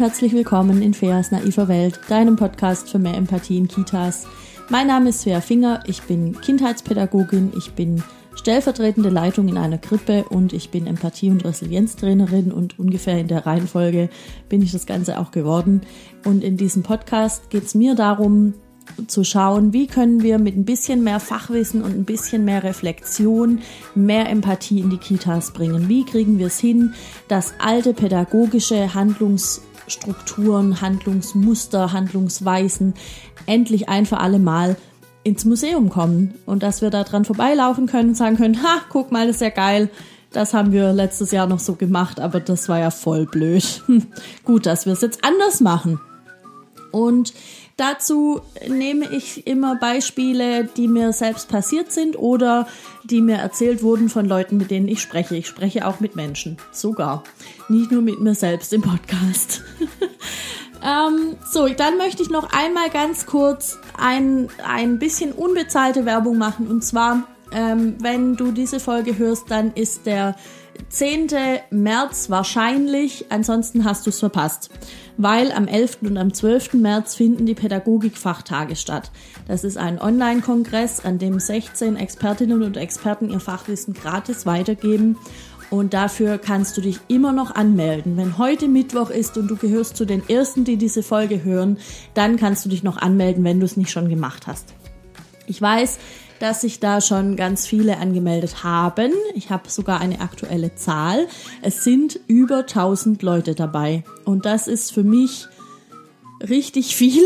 herzlich 0.00 0.32
willkommen 0.32 0.80
in 0.80 0.94
Feas 0.94 1.30
naiver 1.30 1.68
Welt, 1.68 2.00
deinem 2.08 2.36
Podcast 2.36 2.88
für 2.88 2.98
mehr 2.98 3.18
Empathie 3.18 3.58
in 3.58 3.68
Kitas. 3.68 4.26
Mein 4.70 4.86
Name 4.86 5.10
ist 5.10 5.20
Svea 5.20 5.42
Finger, 5.42 5.82
ich 5.86 6.00
bin 6.04 6.40
Kindheitspädagogin, 6.40 7.52
ich 7.54 7.72
bin 7.72 8.02
stellvertretende 8.34 9.10
Leitung 9.10 9.48
in 9.48 9.58
einer 9.58 9.76
Krippe 9.76 10.24
und 10.30 10.54
ich 10.54 10.70
bin 10.70 10.86
Empathie- 10.86 11.28
und 11.28 11.44
Resilienztrainerin 11.44 12.50
und 12.50 12.78
ungefähr 12.78 13.18
in 13.18 13.28
der 13.28 13.44
Reihenfolge 13.44 14.08
bin 14.48 14.62
ich 14.62 14.72
das 14.72 14.86
Ganze 14.86 15.18
auch 15.18 15.32
geworden. 15.32 15.82
Und 16.24 16.42
in 16.42 16.56
diesem 16.56 16.82
Podcast 16.82 17.50
geht 17.50 17.64
es 17.64 17.74
mir 17.74 17.94
darum, 17.94 18.54
zu 19.06 19.22
schauen, 19.22 19.72
wie 19.72 19.86
können 19.86 20.22
wir 20.22 20.38
mit 20.38 20.56
ein 20.56 20.64
bisschen 20.64 21.04
mehr 21.04 21.20
Fachwissen 21.20 21.82
und 21.82 21.92
ein 21.92 22.04
bisschen 22.04 22.44
mehr 22.44 22.64
Reflexion 22.64 23.60
mehr 23.94 24.28
Empathie 24.28 24.80
in 24.80 24.90
die 24.90 24.96
Kitas 24.96 25.52
bringen. 25.52 25.88
Wie 25.88 26.04
kriegen 26.04 26.38
wir 26.38 26.46
es 26.46 26.58
hin, 26.58 26.94
dass 27.28 27.54
alte 27.58 27.92
pädagogische 27.94 28.94
Handlungsstrukturen, 29.90 30.80
Handlungsmuster, 30.80 31.92
Handlungsweisen 31.92 32.94
endlich 33.46 33.88
ein 33.88 34.06
für 34.06 34.18
alle 34.18 34.38
Mal 34.38 34.76
ins 35.24 35.44
Museum 35.44 35.88
kommen 35.90 36.34
und 36.46 36.62
dass 36.62 36.80
wir 36.80 36.90
da 36.90 37.02
dran 37.02 37.24
vorbeilaufen 37.24 37.86
können 37.86 38.10
und 38.10 38.14
sagen 38.14 38.36
können, 38.36 38.62
ha, 38.62 38.82
guck 38.88 39.10
mal, 39.10 39.26
das 39.26 39.36
ist 39.36 39.42
ja 39.42 39.50
geil. 39.50 39.90
Das 40.32 40.54
haben 40.54 40.70
wir 40.70 40.92
letztes 40.92 41.32
Jahr 41.32 41.48
noch 41.48 41.58
so 41.58 41.74
gemacht, 41.74 42.20
aber 42.20 42.38
das 42.38 42.68
war 42.68 42.78
ja 42.78 42.92
voll 42.92 43.26
blöd. 43.26 43.82
Gut, 44.44 44.66
dass 44.66 44.86
wir 44.86 44.92
es 44.92 45.00
jetzt 45.00 45.24
anders 45.24 45.60
machen. 45.60 46.00
Und 46.92 47.34
dazu 47.80 48.42
nehme 48.68 49.10
ich 49.10 49.46
immer 49.46 49.76
Beispiele, 49.76 50.64
die 50.64 50.86
mir 50.86 51.14
selbst 51.14 51.48
passiert 51.48 51.90
sind 51.90 52.18
oder 52.18 52.68
die 53.04 53.22
mir 53.22 53.36
erzählt 53.36 53.82
wurden 53.82 54.10
von 54.10 54.26
Leuten, 54.26 54.58
mit 54.58 54.70
denen 54.70 54.86
ich 54.86 55.00
spreche. 55.00 55.36
Ich 55.36 55.46
spreche 55.46 55.86
auch 55.86 55.98
mit 55.98 56.14
Menschen, 56.14 56.58
sogar. 56.72 57.24
Nicht 57.68 57.90
nur 57.90 58.02
mit 58.02 58.20
mir 58.20 58.34
selbst 58.34 58.74
im 58.74 58.82
Podcast. 58.82 59.62
ähm, 60.84 61.36
so, 61.50 61.68
dann 61.68 61.96
möchte 61.96 62.22
ich 62.22 62.28
noch 62.28 62.52
einmal 62.52 62.90
ganz 62.90 63.24
kurz 63.24 63.78
ein, 63.96 64.48
ein 64.62 64.98
bisschen 64.98 65.32
unbezahlte 65.32 66.04
Werbung 66.04 66.36
machen. 66.36 66.66
Und 66.66 66.84
zwar, 66.84 67.26
ähm, 67.50 67.96
wenn 68.00 68.36
du 68.36 68.52
diese 68.52 68.78
Folge 68.78 69.16
hörst, 69.16 69.50
dann 69.50 69.72
ist 69.72 70.04
der 70.04 70.36
10. 70.90 71.28
März 71.70 72.30
wahrscheinlich, 72.30 73.26
ansonsten 73.30 73.84
hast 73.84 74.06
du 74.06 74.10
es 74.10 74.18
verpasst 74.18 74.70
weil 75.22 75.52
am 75.52 75.68
11. 75.68 75.98
und 76.02 76.16
am 76.16 76.32
12. 76.32 76.74
März 76.74 77.14
finden 77.14 77.44
die 77.44 77.54
Pädagogikfachtage 77.54 78.74
statt. 78.74 79.10
Das 79.46 79.64
ist 79.64 79.76
ein 79.76 80.00
Online-Kongress, 80.00 81.04
an 81.04 81.18
dem 81.18 81.38
16 81.38 81.96
Expertinnen 81.96 82.62
und 82.62 82.78
Experten 82.78 83.28
ihr 83.30 83.40
Fachwissen 83.40 83.92
gratis 83.92 84.46
weitergeben. 84.46 85.18
Und 85.68 85.92
dafür 85.92 86.38
kannst 86.38 86.76
du 86.76 86.80
dich 86.80 86.98
immer 87.08 87.32
noch 87.32 87.54
anmelden. 87.54 88.16
Wenn 88.16 88.38
heute 88.38 88.66
Mittwoch 88.66 89.10
ist 89.10 89.36
und 89.36 89.48
du 89.48 89.56
gehörst 89.56 89.96
zu 89.96 90.06
den 90.06 90.26
Ersten, 90.28 90.64
die 90.64 90.76
diese 90.76 91.02
Folge 91.02 91.44
hören, 91.44 91.76
dann 92.14 92.36
kannst 92.36 92.64
du 92.64 92.70
dich 92.70 92.82
noch 92.82 92.96
anmelden, 92.96 93.44
wenn 93.44 93.60
du 93.60 93.66
es 93.66 93.76
nicht 93.76 93.90
schon 93.90 94.08
gemacht 94.08 94.46
hast. 94.46 94.72
Ich 95.46 95.60
weiß, 95.60 95.98
dass 96.40 96.62
sich 96.62 96.80
da 96.80 97.00
schon 97.00 97.36
ganz 97.36 97.66
viele 97.66 97.98
angemeldet 97.98 98.64
haben. 98.64 99.12
Ich 99.34 99.50
habe 99.50 99.70
sogar 99.70 100.00
eine 100.00 100.20
aktuelle 100.20 100.74
Zahl. 100.74 101.28
Es 101.62 101.84
sind 101.84 102.18
über 102.26 102.58
1000 102.60 103.22
Leute 103.22 103.54
dabei. 103.54 104.02
Und 104.24 104.46
das 104.46 104.66
ist 104.66 104.92
für 104.92 105.04
mich 105.04 105.46
richtig 106.42 106.96
viel. 106.96 107.22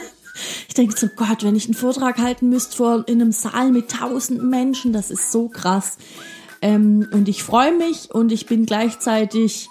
ich 0.68 0.74
denke 0.74 0.96
so, 0.96 1.08
Gott, 1.08 1.42
wenn 1.42 1.56
ich 1.56 1.64
einen 1.64 1.74
Vortrag 1.74 2.18
halten 2.18 2.50
müsste 2.50 2.76
vor 2.76 3.04
in 3.08 3.20
einem 3.20 3.32
Saal 3.32 3.72
mit 3.72 3.92
1000 3.92 4.42
Menschen, 4.42 4.92
das 4.92 5.10
ist 5.10 5.32
so 5.32 5.48
krass. 5.48 5.96
Ähm, 6.60 7.08
und 7.10 7.28
ich 7.28 7.42
freue 7.42 7.76
mich 7.76 8.10
und 8.12 8.32
ich 8.32 8.46
bin 8.46 8.66
gleichzeitig 8.66 9.68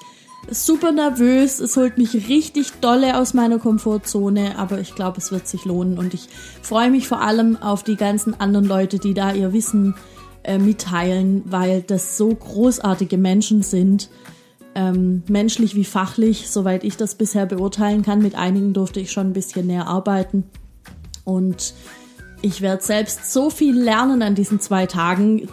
super 0.49 0.91
nervös. 0.91 1.59
Es 1.59 1.77
holt 1.77 1.97
mich 1.97 2.27
richtig 2.27 2.71
dolle 2.81 3.17
aus 3.17 3.33
meiner 3.33 3.59
Komfortzone, 3.59 4.57
aber 4.57 4.79
ich 4.79 4.95
glaube, 4.95 5.19
es 5.19 5.31
wird 5.31 5.47
sich 5.47 5.65
lohnen 5.65 5.97
und 5.97 6.13
ich 6.13 6.27
freue 6.61 6.89
mich 6.89 7.07
vor 7.07 7.21
allem 7.21 7.57
auf 7.57 7.83
die 7.83 7.95
ganzen 7.95 8.39
anderen 8.39 8.65
Leute, 8.65 8.99
die 8.99 9.13
da 9.13 9.33
ihr 9.33 9.53
Wissen 9.53 9.95
äh, 10.43 10.57
mitteilen, 10.57 11.43
weil 11.45 11.81
das 11.81 12.17
so 12.17 12.29
großartige 12.29 13.17
Menschen 13.17 13.61
sind. 13.61 14.09
Ähm, 14.73 15.23
menschlich 15.27 15.75
wie 15.75 15.83
fachlich, 15.83 16.49
soweit 16.49 16.83
ich 16.83 16.95
das 16.95 17.15
bisher 17.15 17.45
beurteilen 17.45 18.03
kann. 18.03 18.21
Mit 18.21 18.35
einigen 18.35 18.73
durfte 18.73 18.99
ich 18.99 19.11
schon 19.11 19.27
ein 19.27 19.33
bisschen 19.33 19.67
näher 19.67 19.87
arbeiten. 19.87 20.45
Und 21.25 21.73
ich 22.41 22.61
werde 22.61 22.81
selbst 22.81 23.31
so 23.31 23.49
viel 23.49 23.77
lernen 23.77 24.21
an 24.21 24.33
diesen 24.33 24.59
zwei 24.59 24.85
Tagen 24.85 25.47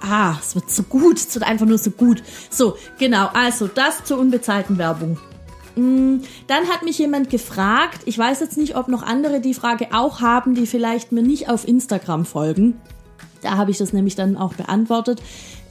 ah, 0.00 0.36
es 0.40 0.54
wird 0.54 0.70
so 0.70 0.82
gut, 0.82 1.18
es 1.18 1.34
wird 1.34 1.46
einfach 1.46 1.66
nur 1.66 1.78
so 1.78 1.90
gut. 1.90 2.22
So, 2.50 2.76
genau, 2.98 3.28
also 3.32 3.66
das 3.66 4.04
zur 4.04 4.18
unbezahlten 4.18 4.78
Werbung. 4.78 5.18
Mm, 5.76 6.18
dann 6.46 6.68
hat 6.68 6.82
mich 6.82 6.98
jemand 6.98 7.30
gefragt, 7.30 8.00
ich 8.04 8.18
weiß 8.18 8.40
jetzt 8.40 8.58
nicht, 8.58 8.76
ob 8.76 8.88
noch 8.88 9.02
andere 9.02 9.40
die 9.40 9.54
Frage 9.54 9.88
auch 9.92 10.20
haben, 10.20 10.54
die 10.54 10.66
vielleicht 10.66 11.12
mir 11.12 11.22
nicht 11.22 11.48
auf 11.48 11.66
Instagram 11.66 12.24
folgen. 12.24 12.80
Da 13.42 13.56
habe 13.56 13.70
ich 13.70 13.78
das 13.78 13.92
nämlich 13.92 14.16
dann 14.16 14.36
auch 14.36 14.54
beantwortet. 14.54 15.22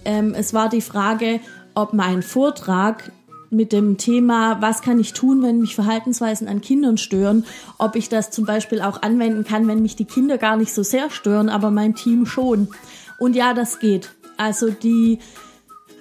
Ähm, 0.06 0.34
es 0.36 0.54
war 0.54 0.70
die 0.70 0.82
Frage, 0.82 1.40
ob 1.76 1.94
mein 1.94 2.24
Vortrag 2.24 3.12
mit 3.52 3.74
dem 3.74 3.98
Thema, 3.98 4.62
was 4.62 4.82
kann 4.82 5.00
ich 5.00 5.14
tun, 5.14 5.42
wenn 5.42 5.60
mich 5.60 5.76
Verhaltensweisen 5.76 6.48
an 6.48 6.62
Kindern 6.62 6.98
stören, 6.98 7.46
ob 7.78 7.96
ich 7.96 8.10
das 8.10 8.32
zum 8.32 8.46
Beispiel 8.46 8.82
auch 8.82 9.02
anwenden 9.02 9.44
kann, 9.44 9.68
wenn 9.68 9.82
mich 9.82 9.96
die 9.96 10.06
Kinder 10.06 10.38
gar 10.38 10.56
nicht 10.56 10.74
so 10.74 10.84
sehr 10.84 11.10
stören, 11.10 11.50
aber 11.50 11.72
mein 11.72 11.96
Team 11.96 12.26
schon. 12.26 12.70
Und 13.18 13.36
ja, 13.36 13.54
das 13.54 13.80
geht. 13.80 14.12
Also 14.40 14.72
die, 14.72 15.20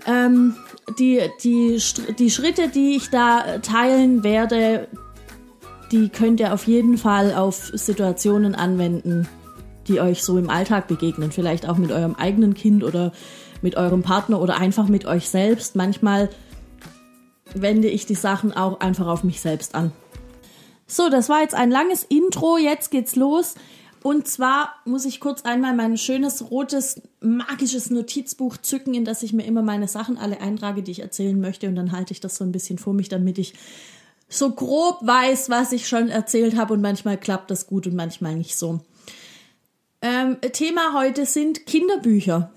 ähm, 0.07 0.55
die, 0.97 1.21
die, 1.43 1.83
die 2.19 2.31
Schritte, 2.31 2.69
die 2.69 2.95
ich 2.95 3.11
da 3.11 3.59
teilen 3.59 4.23
werde, 4.23 4.87
die 5.91 6.09
könnt 6.09 6.39
ihr 6.39 6.55
auf 6.55 6.69
jeden 6.69 6.99
Fall 6.99 7.35
auf 7.35 7.73
Situationen 7.75 8.55
anwenden, 8.55 9.27
die 9.89 10.01
euch 10.01 10.23
so 10.23 10.39
im 10.39 10.51
Alltag 10.51 10.87
begegnen. 10.87 11.33
Vielleicht 11.33 11.69
auch 11.69 11.79
mit 11.79 11.91
eurem 11.91 12.15
eigenen 12.15 12.55
Kind 12.55 12.85
oder 12.85 13.11
mit 13.61 13.77
eurem 13.77 14.03
Partner 14.03 14.41
oder 14.41 14.59
einfach 14.59 14.87
mit 14.87 15.05
euch 15.05 15.29
selbst. 15.29 15.75
Manchmal 15.75 16.31
wende 17.55 17.89
ich 17.89 18.07
die 18.07 18.15
Sachen 18.15 18.53
auch 18.57 18.79
einfach 18.79 19.09
auf 19.09 19.25
mich 19.25 19.41
selbst 19.41 19.75
an. 19.75 19.91
So, 20.87 21.09
das 21.11 21.29
war 21.29 21.41
jetzt 21.41 21.57
ein 21.57 21.73
langes 21.73 22.05
Intro. 22.05 22.57
Jetzt 22.57 22.93
geht's 22.93 23.17
los. 23.17 23.57
Und 24.03 24.29
zwar 24.29 24.75
muss 24.85 25.05
ich 25.05 25.21
kurz 25.21 25.43
einmal 25.43 25.75
mein 25.75 25.99
schönes 25.99 26.51
rotes 26.51 27.03
magisches 27.21 27.91
Notizbuch 27.91 28.57
zücken, 28.57 28.95
in 28.95 29.05
das 29.05 29.23
ich 29.23 29.33
mir 29.33 29.45
immer 29.45 29.63
meine 29.63 29.89
Sachen 29.89 30.19
alle 30.19 30.41
eintrage, 30.41 30.83
die 30.83 30.93
ich 30.93 31.01
erzählen 31.01 31.41
möchte. 31.41 31.69
Und 31.69 31.77
dann 31.77 31.93
halte 31.93 32.13
ich 32.13 32.21
das 32.21 32.37
so 32.37 32.45
ein 32.45 32.53
bisschen 32.53 32.79
vor 32.79 32.95
mich, 32.95 33.09
damit 33.09 33.39
ich 33.39 33.55
so 34.29 34.51
grob 34.51 34.99
weiß, 35.03 35.51
was 35.51 35.73
ich 35.73 35.89
schon 35.89 36.09
erzählt 36.09 36.57
habe. 36.57 36.75
Und 36.75 36.81
manchmal 36.81 37.19
klappt 37.19 37.51
das 37.51 37.67
gut 37.67 37.87
und 37.87 37.97
manchmal 37.97 38.37
nicht 38.37 38.57
so. 38.57 38.81
Ähm, 40.01 40.37
Thema 40.53 40.95
heute 40.95 41.27
sind 41.27 41.67
Kinderbücher. 41.67 42.53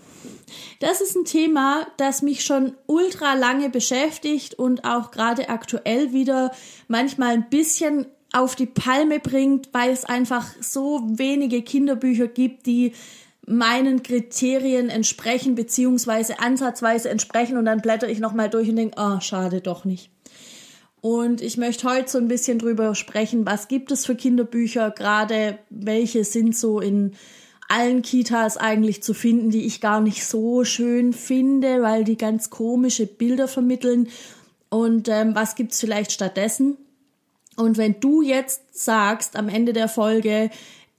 Das 0.80 1.02
ist 1.02 1.16
ein 1.16 1.26
Thema, 1.26 1.88
das 1.98 2.22
mich 2.22 2.44
schon 2.44 2.74
ultra 2.86 3.34
lange 3.34 3.70
beschäftigt 3.70 4.56
und 4.56 4.84
auch 4.84 5.12
gerade 5.12 5.50
aktuell 5.50 6.14
wieder 6.14 6.52
manchmal 6.88 7.34
ein 7.34 7.50
bisschen 7.50 8.06
auf 8.34 8.56
die 8.56 8.66
Palme 8.66 9.20
bringt, 9.20 9.70
weil 9.74 9.92
es 9.92 10.06
einfach 10.06 10.48
so 10.62 11.02
wenige 11.08 11.62
Kinderbücher 11.62 12.28
gibt, 12.28 12.66
die 12.66 12.94
meinen 13.46 14.04
Kriterien 14.04 14.90
entsprechen, 14.90 15.56
beziehungsweise 15.56 16.40
ansatzweise 16.40 17.10
entsprechen 17.10 17.58
und 17.58 17.66
dann 17.66 17.82
blätter 17.82 18.08
ich 18.08 18.20
nochmal 18.20 18.50
durch 18.50 18.70
und 18.70 18.76
denke, 18.76 18.98
ah, 18.98 19.18
oh, 19.18 19.20
schade, 19.20 19.62
doch 19.62 19.84
nicht. 19.84 20.12
Und 21.02 21.42
ich 21.42 21.58
möchte 21.58 21.90
heute 21.90 22.10
so 22.10 22.20
ein 22.20 22.28
bisschen 22.28 22.60
drüber 22.60 22.94
sprechen, 22.94 23.46
was 23.46 23.68
gibt 23.68 23.92
es 23.92 24.06
für 24.06 24.16
Kinderbücher, 24.16 24.92
gerade 24.92 25.58
welche 25.72 26.24
sind 26.24 26.56
so 26.56 26.80
in 26.80 27.14
allen 27.68 28.04
Kitas 28.04 28.58
eigentlich 28.58 29.02
zu 29.02 29.14
finden, 29.14 29.50
die 29.50 29.66
ich 29.66 29.82
gar 29.82 30.02
nicht 30.02 30.26
so 30.26 30.64
schön 30.64 31.14
finde, 31.14 31.82
weil 31.82 32.04
die 32.04 32.18
ganz 32.18 32.50
komische 32.50 33.08
Bilder 33.08 33.48
vermitteln. 33.48 34.10
Und 34.70 35.08
ähm, 35.08 35.34
was 35.34 35.56
gibt's 35.56 35.80
vielleicht 35.80 36.12
stattdessen? 36.12 36.78
Und 37.62 37.78
wenn 37.78 38.00
du 38.00 38.22
jetzt 38.22 38.62
sagst 38.72 39.36
am 39.36 39.50
Ende 39.50 39.74
der 39.74 39.88
Folge, 39.88 40.50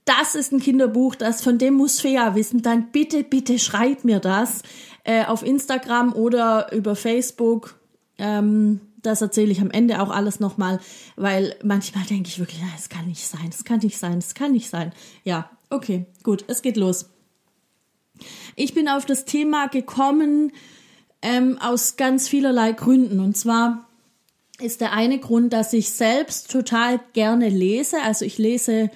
das 0.05 0.35
ist 0.35 0.51
ein 0.51 0.59
Kinderbuch, 0.59 1.15
das 1.15 1.41
von 1.41 1.57
dem 1.57 1.75
muss 1.75 2.01
Fea 2.01 2.35
wissen, 2.35 2.61
dann 2.61 2.91
bitte, 2.91 3.23
bitte 3.23 3.59
schreib 3.59 4.03
mir 4.03 4.19
das 4.19 4.63
äh, 5.03 5.25
auf 5.25 5.43
Instagram 5.43 6.13
oder 6.13 6.71
über 6.73 6.95
Facebook. 6.95 7.79
Ähm, 8.17 8.81
das 9.01 9.21
erzähle 9.21 9.51
ich 9.51 9.61
am 9.61 9.71
Ende 9.71 10.01
auch 10.01 10.09
alles 10.09 10.39
nochmal, 10.39 10.79
weil 11.15 11.55
manchmal 11.63 12.05
denke 12.05 12.29
ich 12.29 12.39
wirklich, 12.39 12.61
es 12.75 12.89
kann 12.89 13.07
nicht 13.07 13.25
sein, 13.25 13.49
es 13.49 13.63
kann 13.63 13.79
nicht 13.79 13.97
sein, 13.97 14.17
es 14.17 14.33
kann 14.33 14.51
nicht 14.51 14.69
sein. 14.69 14.93
Ja, 15.23 15.49
okay, 15.69 16.05
gut, 16.23 16.45
es 16.47 16.61
geht 16.61 16.77
los. 16.77 17.09
Ich 18.55 18.73
bin 18.73 18.87
auf 18.87 19.05
das 19.05 19.25
Thema 19.25 19.67
gekommen 19.67 20.51
ähm, 21.21 21.57
aus 21.59 21.95
ganz 21.97 22.27
vielerlei 22.29 22.73
Gründen. 22.73 23.19
Und 23.19 23.35
zwar 23.35 23.87
ist 24.63 24.81
der 24.81 24.93
eine 24.93 25.19
Grund, 25.19 25.53
dass 25.53 25.73
ich 25.73 25.91
selbst 25.91 26.51
total 26.51 26.99
gerne 27.13 27.49
lese. 27.49 27.97
Also 28.03 28.25
ich 28.25 28.37
lese 28.37 28.89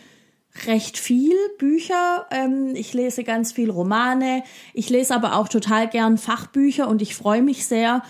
recht 0.65 0.97
viel 0.97 1.35
Bücher. 1.59 2.25
Ähm, 2.31 2.73
ich 2.73 2.93
lese 2.93 3.23
ganz 3.23 3.51
viel 3.51 3.69
Romane. 3.69 4.43
Ich 4.73 4.89
lese 4.89 5.13
aber 5.13 5.35
auch 5.35 5.47
total 5.47 5.87
gern 5.87 6.17
Fachbücher 6.17 6.87
und 6.87 7.01
ich 7.01 7.15
freue 7.15 7.41
mich 7.41 7.65
sehr, 7.65 8.03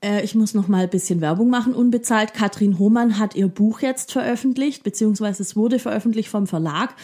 Äh, 0.00 0.22
ich 0.22 0.34
muss 0.34 0.54
noch 0.54 0.68
mal 0.68 0.84
ein 0.84 0.90
bisschen 0.90 1.20
Werbung 1.20 1.50
machen, 1.50 1.74
unbezahlt. 1.74 2.34
Katrin 2.34 2.78
Hohmann 2.78 3.18
hat 3.18 3.34
ihr 3.34 3.48
Buch 3.48 3.80
jetzt 3.80 4.12
veröffentlicht, 4.12 4.84
beziehungsweise 4.84 5.42
es 5.42 5.56
wurde 5.56 5.78
veröffentlicht 5.78 6.28
vom 6.28 6.46
Verlag. 6.46 6.94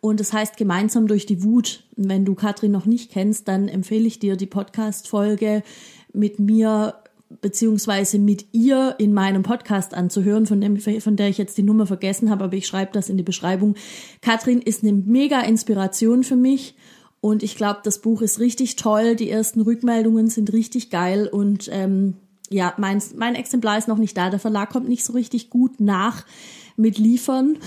Und 0.00 0.20
es 0.20 0.32
heißt 0.32 0.56
Gemeinsam 0.56 1.06
durch 1.06 1.26
die 1.26 1.44
Wut. 1.44 1.84
wenn 1.96 2.24
du 2.24 2.34
Katrin 2.34 2.72
noch 2.72 2.86
nicht 2.86 3.12
kennst, 3.12 3.48
dann 3.48 3.68
empfehle 3.68 4.06
ich 4.06 4.18
dir 4.18 4.36
die 4.36 4.46
Podcast-Folge 4.46 5.62
mit 6.12 6.38
mir 6.38 6.94
beziehungsweise 7.40 8.18
mit 8.18 8.46
ihr 8.52 8.96
in 8.98 9.12
meinem 9.12 9.42
Podcast 9.42 9.94
anzuhören, 9.94 10.46
von, 10.46 10.60
dem, 10.60 10.78
von 10.78 11.16
der 11.16 11.28
ich 11.28 11.38
jetzt 11.38 11.56
die 11.56 11.62
Nummer 11.62 11.86
vergessen 11.86 12.30
habe, 12.30 12.44
aber 12.44 12.54
ich 12.54 12.66
schreibe 12.66 12.92
das 12.92 13.08
in 13.08 13.16
die 13.16 13.22
Beschreibung. 13.22 13.76
Katrin 14.20 14.60
ist 14.60 14.82
eine 14.82 14.92
mega 14.92 15.40
Inspiration 15.40 16.24
für 16.24 16.36
mich 16.36 16.74
und 17.20 17.42
ich 17.42 17.56
glaube, 17.56 17.80
das 17.84 18.00
Buch 18.00 18.22
ist 18.22 18.40
richtig 18.40 18.76
toll. 18.76 19.14
Die 19.14 19.30
ersten 19.30 19.60
Rückmeldungen 19.60 20.28
sind 20.28 20.52
richtig 20.52 20.90
geil 20.90 21.28
und 21.30 21.68
ähm, 21.72 22.14
ja, 22.50 22.74
mein, 22.78 23.00
mein 23.16 23.36
Exemplar 23.36 23.78
ist 23.78 23.88
noch 23.88 23.98
nicht 23.98 24.16
da. 24.16 24.28
Der 24.28 24.40
Verlag 24.40 24.70
kommt 24.70 24.88
nicht 24.88 25.04
so 25.04 25.12
richtig 25.12 25.50
gut 25.50 25.80
nach 25.80 26.26
mit 26.76 26.98
Liefern. 26.98 27.58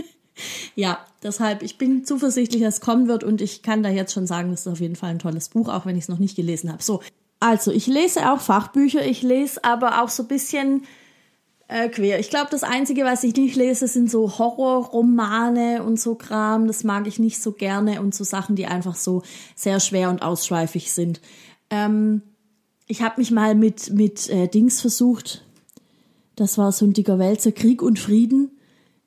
ja, 0.76 0.98
deshalb, 1.22 1.62
ich 1.62 1.76
bin 1.76 2.04
zuversichtlich, 2.04 2.62
dass 2.62 2.74
es 2.74 2.80
kommen 2.80 3.08
wird 3.08 3.24
und 3.24 3.40
ich 3.40 3.62
kann 3.62 3.82
da 3.82 3.88
jetzt 3.88 4.12
schon 4.12 4.28
sagen, 4.28 4.50
das 4.50 4.60
ist 4.60 4.68
auf 4.68 4.80
jeden 4.80 4.94
Fall 4.94 5.10
ein 5.10 5.18
tolles 5.18 5.48
Buch, 5.48 5.68
auch 5.68 5.86
wenn 5.86 5.96
ich 5.96 6.04
es 6.04 6.08
noch 6.08 6.20
nicht 6.20 6.36
gelesen 6.36 6.70
habe. 6.70 6.82
So, 6.82 7.00
also 7.42 7.72
ich 7.72 7.88
lese 7.88 8.32
auch 8.32 8.40
Fachbücher, 8.40 9.04
ich 9.04 9.22
lese 9.22 9.64
aber 9.64 10.02
auch 10.02 10.08
so 10.08 10.22
ein 10.22 10.28
bisschen 10.28 10.84
äh, 11.66 11.88
quer. 11.88 12.20
Ich 12.20 12.30
glaube, 12.30 12.48
das 12.50 12.62
Einzige, 12.62 13.04
was 13.04 13.24
ich 13.24 13.34
nicht 13.34 13.56
lese, 13.56 13.88
sind 13.88 14.08
so 14.08 14.38
Horrorromane 14.38 15.82
und 15.82 15.98
so 15.98 16.14
Kram. 16.14 16.68
Das 16.68 16.84
mag 16.84 17.08
ich 17.08 17.18
nicht 17.18 17.42
so 17.42 17.50
gerne 17.52 18.00
und 18.00 18.14
so 18.14 18.22
Sachen, 18.22 18.54
die 18.54 18.66
einfach 18.66 18.94
so 18.94 19.22
sehr 19.56 19.80
schwer 19.80 20.10
und 20.10 20.22
ausschweifig 20.22 20.92
sind. 20.92 21.20
Ähm, 21.68 22.22
ich 22.86 23.02
habe 23.02 23.20
mich 23.20 23.32
mal 23.32 23.56
mit, 23.56 23.90
mit 23.90 24.28
äh, 24.30 24.46
Dings 24.46 24.80
versucht. 24.80 25.44
Das 26.36 26.58
war 26.58 26.70
so 26.70 26.84
ein 26.84 26.92
dicker 26.92 27.18
Wälzer, 27.18 27.50
Krieg 27.50 27.82
und 27.82 27.98
Frieden. 27.98 28.52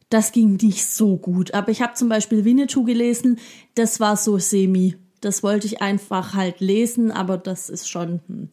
Das 0.10 0.34
ging 0.34 0.58
nicht 0.62 0.86
so 0.86 1.18
gut. 1.18 1.54
Aber 1.54 1.70
ich 1.70 1.82
habe 1.82 1.94
zum 1.94 2.10
Beispiel 2.10 2.44
Winnetou 2.44 2.84
gelesen. 2.84 3.40
Das 3.76 4.02
war 4.02 4.18
so 4.18 4.38
semi. 4.40 4.98
Das 5.25 5.42
wollte 5.42 5.66
ich 5.66 5.81
einfach 5.81 6.36
halt 6.36 6.60
lesen, 6.60 7.12
aber 7.12 7.38
das 7.38 7.69
ist 7.69 7.89
schon, 7.89 8.22
hm. 8.27 8.50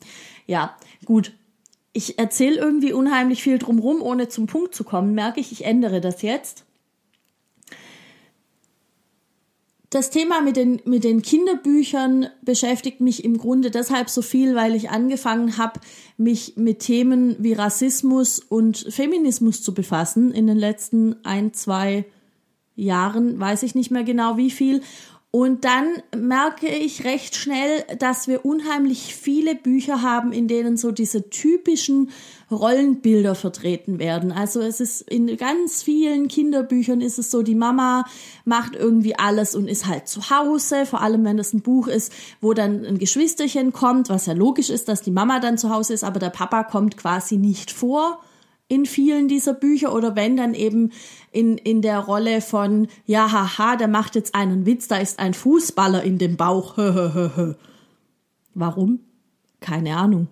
ja, 0.47 0.75
gut. 1.05 1.33
Ich 1.95 2.19
erzähle 2.19 2.57
irgendwie 2.57 2.95
unheimlich 2.95 3.43
viel 3.43 3.59
drumrum, 3.59 4.01
ohne 4.01 4.29
zum 4.29 4.47
Punkt 4.47 4.75
zu 4.75 4.83
kommen, 4.83 5.15
merke 5.15 5.41
ich, 5.41 5.53
ich 5.53 5.67
ändere 5.67 6.01
das 6.01 6.23
jetzt. 6.23 6.65
Das 9.91 10.09
Thema 10.09 10.41
mit 10.41 10.57
den, 10.57 10.81
mit 10.87 11.05
den 11.05 11.21
Kinderbüchern 11.21 12.29
beschäftigt 12.41 13.03
mich 13.03 13.23
im 13.25 13.37
Grunde 13.37 13.71
deshalb 13.71 14.09
so 14.09 14.23
viel, 14.23 14.55
weil 14.55 14.75
ich 14.75 14.89
angefangen 14.89 15.59
habe, 15.59 15.81
mich 16.17 16.55
mit 16.57 16.79
Themen 16.79 17.37
wie 17.41 17.53
Rassismus 17.53 18.39
und 18.39 18.79
Feminismus 18.89 19.63
zu 19.63 19.75
befassen 19.75 20.33
in 20.33 20.47
den 20.47 20.57
letzten 20.57 21.23
ein, 21.27 21.53
zwei 21.53 22.07
Jahren, 22.75 23.39
weiß 23.39 23.65
ich 23.65 23.75
nicht 23.75 23.91
mehr 23.91 24.05
genau 24.05 24.39
wie 24.39 24.51
viel. 24.51 24.81
Und 25.35 25.65
dann 25.65 26.03
merke 26.15 26.69
ich 26.69 27.05
recht 27.05 27.37
schnell, 27.37 27.85
dass 27.99 28.29
wir 28.29 28.45
unheimlich 28.45 29.17
viele 29.17 29.55
Bücher 29.55 30.03
haben, 30.03 30.31
in 30.31 30.47
denen 30.47 30.77
so 30.77 30.93
diese 30.93 31.31
typischen 31.31 32.11
Rollenbilder 32.51 33.35
vertreten 33.35 33.99
werden. 33.99 34.31
Also 34.31 34.61
es 34.61 34.79
ist 34.79 35.01
in 35.01 35.39
ganz 35.39 35.83
vielen 35.83 36.29
Kinderbüchern 36.29 37.01
ist 37.01 37.19
es 37.19 37.31
so, 37.31 37.43
die 37.43 37.55
Mama 37.55 38.05
macht 38.45 38.77
irgendwie 38.77 39.19
alles 39.19 39.55
und 39.55 39.69
ist 39.69 39.87
halt 39.87 40.07
zu 40.07 40.29
Hause, 40.29 40.85
vor 40.85 41.01
allem 41.01 41.25
wenn 41.25 41.39
es 41.39 41.55
ein 41.55 41.63
Buch 41.63 41.89
ist, 41.89 42.13
wo 42.43 42.53
dann 42.53 42.85
ein 42.85 42.99
Geschwisterchen 42.99 43.73
kommt, 43.73 44.11
was 44.11 44.27
ja 44.27 44.35
logisch 44.35 44.69
ist, 44.69 44.91
dass 44.91 45.01
die 45.01 45.13
Mama 45.13 45.41
dann 45.41 45.57
zu 45.57 45.71
Hause 45.71 45.95
ist, 45.95 46.05
aber 46.05 46.21
der 46.21 46.29
Papa 46.29 46.63
kommt 46.63 46.99
quasi 46.99 47.39
nicht 47.39 47.71
vor 47.71 48.21
in 48.73 48.87
vielen 48.87 49.29
dieser 49.29 49.53
Bücher 49.53 49.95
oder 49.95 50.17
wenn 50.17 50.35
dann 50.35 50.55
eben 50.55 50.93
in, 51.31 51.59
in 51.59 51.83
der 51.83 51.99
Rolle 51.99 52.41
von, 52.41 52.89
ja, 53.05 53.31
haha, 53.31 53.77
der 53.77 53.89
macht 53.89 54.15
jetzt 54.15 54.35
einen 54.35 54.65
Witz, 54.65 54.89
da 54.89 54.97
ist 54.97 55.19
ein 55.19 55.35
Fußballer 55.35 56.03
in 56.03 56.17
dem 56.17 56.39
Bauch. 56.39 56.79
Warum? 58.55 59.01
Keine 59.61 59.97
Ahnung. 59.97 60.29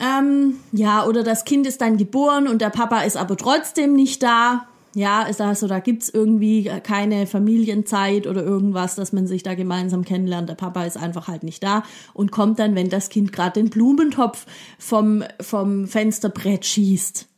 Ähm, 0.00 0.60
ja, 0.72 1.04
oder 1.04 1.22
das 1.22 1.44
Kind 1.44 1.66
ist 1.66 1.82
dann 1.82 1.98
geboren 1.98 2.48
und 2.48 2.62
der 2.62 2.70
Papa 2.70 3.02
ist 3.02 3.18
aber 3.18 3.36
trotzdem 3.36 3.92
nicht 3.92 4.22
da 4.22 4.67
ja, 4.98 5.22
ist 5.22 5.40
also 5.40 5.68
da 5.68 5.78
gibt's 5.78 6.08
irgendwie 6.08 6.64
keine 6.82 7.28
Familienzeit 7.28 8.26
oder 8.26 8.42
irgendwas, 8.42 8.96
dass 8.96 9.12
man 9.12 9.28
sich 9.28 9.44
da 9.44 9.54
gemeinsam 9.54 10.04
kennenlernt. 10.04 10.48
Der 10.48 10.56
Papa 10.56 10.84
ist 10.84 10.96
einfach 10.96 11.28
halt 11.28 11.44
nicht 11.44 11.62
da 11.62 11.84
und 12.14 12.32
kommt 12.32 12.58
dann, 12.58 12.74
wenn 12.74 12.88
das 12.88 13.08
Kind 13.08 13.32
gerade 13.32 13.60
den 13.60 13.70
Blumentopf 13.70 14.44
vom, 14.76 15.22
vom 15.40 15.86
Fensterbrett 15.86 16.66
schießt. 16.66 17.28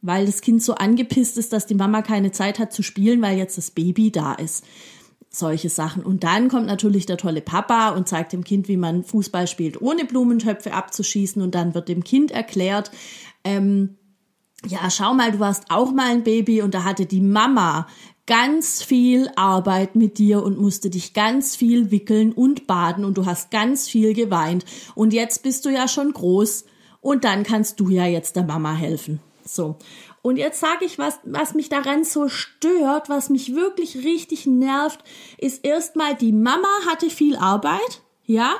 Weil 0.00 0.24
das 0.24 0.40
Kind 0.40 0.62
so 0.62 0.74
angepisst 0.74 1.36
ist, 1.36 1.52
dass 1.52 1.66
die 1.66 1.74
Mama 1.74 2.00
keine 2.00 2.32
Zeit 2.32 2.58
hat 2.58 2.72
zu 2.72 2.82
spielen, 2.82 3.20
weil 3.20 3.36
jetzt 3.36 3.58
das 3.58 3.70
Baby 3.70 4.10
da 4.10 4.32
ist. 4.32 4.64
Solche 5.28 5.68
Sachen. 5.68 6.04
Und 6.04 6.24
dann 6.24 6.48
kommt 6.48 6.66
natürlich 6.66 7.04
der 7.04 7.18
tolle 7.18 7.42
Papa 7.42 7.90
und 7.90 8.08
zeigt 8.08 8.32
dem 8.32 8.44
Kind, 8.44 8.66
wie 8.68 8.78
man 8.78 9.04
Fußball 9.04 9.46
spielt, 9.46 9.82
ohne 9.82 10.06
Blumentöpfe 10.06 10.72
abzuschießen. 10.72 11.42
Und 11.42 11.54
dann 11.54 11.74
wird 11.74 11.90
dem 11.90 12.02
Kind 12.02 12.30
erklärt, 12.30 12.90
ähm, 13.44 13.98
ja, 14.64 14.90
schau 14.90 15.14
mal, 15.14 15.32
du 15.32 15.40
warst 15.40 15.64
auch 15.70 15.92
mal 15.92 16.10
ein 16.10 16.24
Baby 16.24 16.62
und 16.62 16.74
da 16.74 16.84
hatte 16.84 17.06
die 17.06 17.20
Mama 17.20 17.86
ganz 18.26 18.82
viel 18.82 19.30
Arbeit 19.36 19.94
mit 19.94 20.18
dir 20.18 20.42
und 20.42 20.58
musste 20.58 20.90
dich 20.90 21.14
ganz 21.14 21.54
viel 21.54 21.90
wickeln 21.90 22.32
und 22.32 22.66
baden 22.66 23.04
und 23.04 23.16
du 23.16 23.26
hast 23.26 23.50
ganz 23.50 23.88
viel 23.88 24.14
geweint 24.14 24.64
und 24.94 25.12
jetzt 25.12 25.42
bist 25.42 25.64
du 25.64 25.68
ja 25.68 25.86
schon 25.86 26.12
groß 26.12 26.64
und 27.00 27.24
dann 27.24 27.44
kannst 27.44 27.78
du 27.78 27.88
ja 27.88 28.04
jetzt 28.04 28.34
der 28.34 28.42
Mama 28.42 28.74
helfen. 28.74 29.20
So. 29.44 29.76
Und 30.22 30.38
jetzt 30.38 30.58
sage 30.58 30.84
ich, 30.84 30.98
was, 30.98 31.20
was 31.22 31.54
mich 31.54 31.68
daran 31.68 32.02
so 32.02 32.28
stört, 32.28 33.08
was 33.08 33.30
mich 33.30 33.54
wirklich 33.54 33.98
richtig 33.98 34.44
nervt, 34.44 35.04
ist 35.38 35.64
erstmal, 35.64 36.16
die 36.16 36.32
Mama 36.32 36.66
hatte 36.88 37.10
viel 37.10 37.36
Arbeit, 37.36 38.02
ja, 38.24 38.56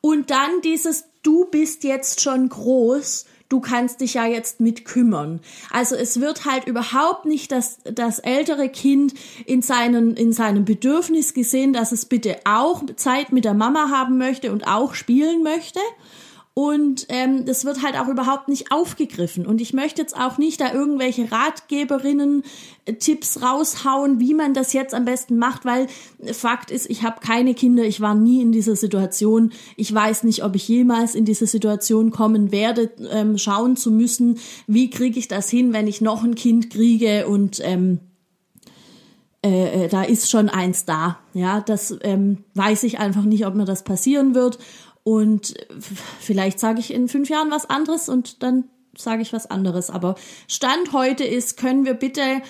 und 0.00 0.30
dann 0.30 0.62
dieses, 0.64 1.04
du 1.22 1.44
bist 1.44 1.84
jetzt 1.84 2.22
schon 2.22 2.48
groß 2.48 3.26
du 3.50 3.60
kannst 3.60 4.00
dich 4.00 4.14
ja 4.14 4.24
jetzt 4.24 4.60
mit 4.60 4.86
kümmern. 4.86 5.40
Also 5.70 5.94
es 5.96 6.20
wird 6.20 6.46
halt 6.46 6.66
überhaupt 6.66 7.26
nicht 7.26 7.52
das, 7.52 7.78
das 7.84 8.18
ältere 8.20 8.70
Kind 8.70 9.12
in, 9.44 9.60
seinen, 9.60 10.16
in 10.16 10.32
seinem 10.32 10.64
Bedürfnis 10.64 11.34
gesehen, 11.34 11.74
dass 11.74 11.92
es 11.92 12.06
bitte 12.06 12.38
auch 12.44 12.82
Zeit 12.96 13.32
mit 13.32 13.44
der 13.44 13.54
Mama 13.54 13.90
haben 13.90 14.16
möchte 14.16 14.52
und 14.52 14.66
auch 14.66 14.94
spielen 14.94 15.42
möchte, 15.42 15.80
und 16.60 17.06
ähm, 17.08 17.46
das 17.46 17.64
wird 17.64 17.82
halt 17.82 17.98
auch 17.98 18.08
überhaupt 18.08 18.48
nicht 18.48 18.70
aufgegriffen. 18.70 19.46
Und 19.46 19.62
ich 19.62 19.72
möchte 19.72 20.02
jetzt 20.02 20.14
auch 20.14 20.36
nicht 20.36 20.60
da 20.60 20.74
irgendwelche 20.74 21.32
Ratgeberinnen 21.32 22.42
äh, 22.84 22.92
Tipps 22.92 23.40
raushauen, 23.40 24.20
wie 24.20 24.34
man 24.34 24.52
das 24.52 24.74
jetzt 24.74 24.92
am 24.92 25.06
besten 25.06 25.38
macht, 25.38 25.64
weil 25.64 25.86
Fakt 26.34 26.70
ist, 26.70 26.90
ich 26.90 27.02
habe 27.02 27.20
keine 27.22 27.54
Kinder, 27.54 27.84
ich 27.84 28.02
war 28.02 28.14
nie 28.14 28.42
in 28.42 28.52
dieser 28.52 28.76
Situation. 28.76 29.52
Ich 29.76 29.94
weiß 29.94 30.24
nicht, 30.24 30.44
ob 30.44 30.54
ich 30.54 30.68
jemals 30.68 31.14
in 31.14 31.24
diese 31.24 31.46
Situation 31.46 32.10
kommen 32.10 32.52
werde, 32.52 32.90
ähm, 33.10 33.38
schauen 33.38 33.78
zu 33.78 33.90
müssen, 33.90 34.38
wie 34.66 34.90
kriege 34.90 35.18
ich 35.18 35.28
das 35.28 35.48
hin, 35.48 35.72
wenn 35.72 35.86
ich 35.86 36.02
noch 36.02 36.24
ein 36.24 36.34
Kind 36.34 36.68
kriege 36.68 37.26
und 37.26 37.60
ähm, 37.64 38.00
äh, 39.42 39.86
äh 39.86 39.88
da 39.88 40.02
ist 40.02 40.28
schon 40.30 40.50
eins 40.50 40.84
da. 40.84 41.20
Ja, 41.32 41.62
das 41.62 41.96
ähm, 42.02 42.44
weiß 42.52 42.82
ich 42.82 42.98
einfach 42.98 43.24
nicht, 43.24 43.46
ob 43.46 43.54
mir 43.54 43.64
das 43.64 43.82
passieren 43.82 44.34
wird. 44.34 44.58
Und 45.02 45.54
vielleicht 46.20 46.60
sage 46.60 46.80
ich 46.80 46.92
in 46.92 47.08
fünf 47.08 47.28
Jahren 47.28 47.50
was 47.50 47.68
anderes 47.68 48.08
und 48.08 48.42
dann 48.42 48.64
sage 48.96 49.22
ich 49.22 49.32
was 49.32 49.50
anderes. 49.50 49.90
Aber 49.90 50.14
Stand 50.48 50.92
heute 50.92 51.24
ist, 51.24 51.56
können 51.56 51.84
wir 51.84 51.94
bitte 51.94 52.42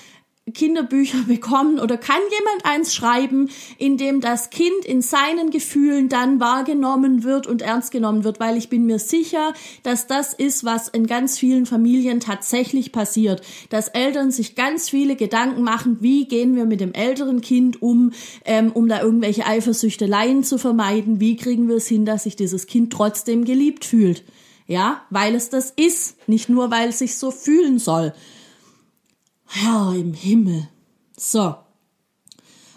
Kinderbücher 0.53 1.23
bekommen 1.27 1.79
oder 1.79 1.97
kann 1.97 2.21
jemand 2.31 2.65
eins 2.65 2.95
schreiben, 2.95 3.51
in 3.79 3.97
dem 3.97 4.21
das 4.21 4.51
Kind 4.51 4.85
in 4.85 5.03
seinen 5.03 5.51
Gefühlen 5.51 6.09
dann 6.09 6.41
wahrgenommen 6.41 7.25
wird 7.25 7.47
und 7.47 7.63
ernst 7.63 7.91
genommen 7.91 8.25
wird, 8.25 8.41
weil 8.41 8.57
ich 8.57 8.69
bin 8.69 8.87
mir 8.87 8.99
sicher, 8.99 9.53
dass 9.83 10.07
das 10.07 10.35
ist, 10.35 10.65
was 10.65 10.89
in 10.89 11.07
ganz 11.07 11.39
vielen 11.39 11.67
Familien 11.67 12.21
tatsächlich 12.21 12.93
passiert, 12.93 13.43
dass 13.69 13.89
Eltern 13.89 14.31
sich 14.31 14.55
ganz 14.55 14.89
viele 14.89 15.17
Gedanken 15.17 15.63
machen, 15.63 15.99
wie 16.01 16.27
gehen 16.27 16.57
wir 16.57 16.65
mit 16.65 16.81
dem 16.81 16.93
älteren 16.93 17.41
Kind 17.41 17.83
um, 17.83 18.13
ähm, 18.45 18.73
um 18.73 18.89
da 18.89 19.03
irgendwelche 19.03 19.47
Eifersüchteleien 19.47 20.45
zu 20.45 20.59
vermeiden, 20.59 21.21
wie 21.21 21.37
kriegen 21.37 21.69
wir 21.69 21.77
es 21.77 21.89
hin, 21.89 22.05
dass 22.05 22.25
sich 22.25 22.37
dieses 22.37 22.67
Kind 22.67 22.93
trotzdem 22.93 23.45
geliebt 23.45 23.85
fühlt. 23.85 24.25
Ja, 24.67 25.03
weil 25.11 25.35
es 25.35 25.51
das 25.51 25.73
ist, 25.73 26.29
nicht 26.29 26.49
nur 26.49 26.71
weil 26.71 26.91
es 26.91 27.01
sich 27.01 27.17
so 27.17 27.33
fühlen 27.33 27.81
soll. 27.81 28.13
Herr 29.51 29.93
im 29.95 30.15
Himmel. 30.15 30.69
So. 31.17 31.57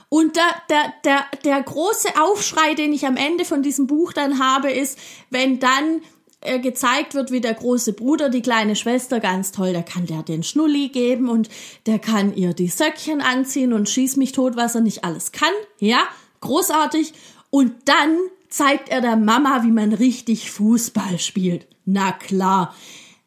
Und 0.09 0.35
der, 0.35 0.43
der, 0.69 0.93
der, 1.05 1.25
der 1.43 1.63
große 1.63 2.09
Aufschrei, 2.21 2.73
den 2.75 2.93
ich 2.93 3.05
am 3.05 3.17
Ende 3.17 3.45
von 3.45 3.63
diesem 3.63 3.87
Buch 3.87 4.13
dann 4.13 4.39
habe, 4.39 4.71
ist, 4.71 4.97
wenn 5.29 5.59
dann 5.59 6.01
äh, 6.41 6.59
gezeigt 6.59 7.13
wird, 7.13 7.31
wie 7.31 7.41
der 7.41 7.53
große 7.53 7.93
Bruder 7.93 8.29
die 8.29 8.41
kleine 8.41 8.75
Schwester 8.75 9.19
ganz 9.19 9.51
toll, 9.51 9.71
der 9.71 9.83
kann 9.83 10.05
der 10.05 10.23
den 10.23 10.43
Schnulli 10.43 10.89
geben 10.89 11.29
und 11.29 11.49
der 11.85 11.99
kann 11.99 12.35
ihr 12.35 12.53
die 12.53 12.67
Söckchen 12.67 13.21
anziehen 13.21 13.73
und 13.73 13.89
schieß 13.89 14.17
mich 14.17 14.33
tot, 14.33 14.55
was 14.55 14.75
er 14.75 14.81
nicht 14.81 15.03
alles 15.03 15.31
kann. 15.31 15.53
Ja, 15.79 16.03
großartig. 16.41 17.13
Und 17.49 17.71
dann 17.85 18.17
zeigt 18.49 18.89
er 18.89 19.01
der 19.01 19.15
Mama, 19.15 19.63
wie 19.63 19.71
man 19.71 19.93
richtig 19.93 20.51
Fußball 20.51 21.17
spielt. 21.17 21.65
Na 21.85 22.11
klar. 22.11 22.75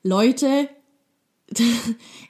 Leute, 0.02 0.68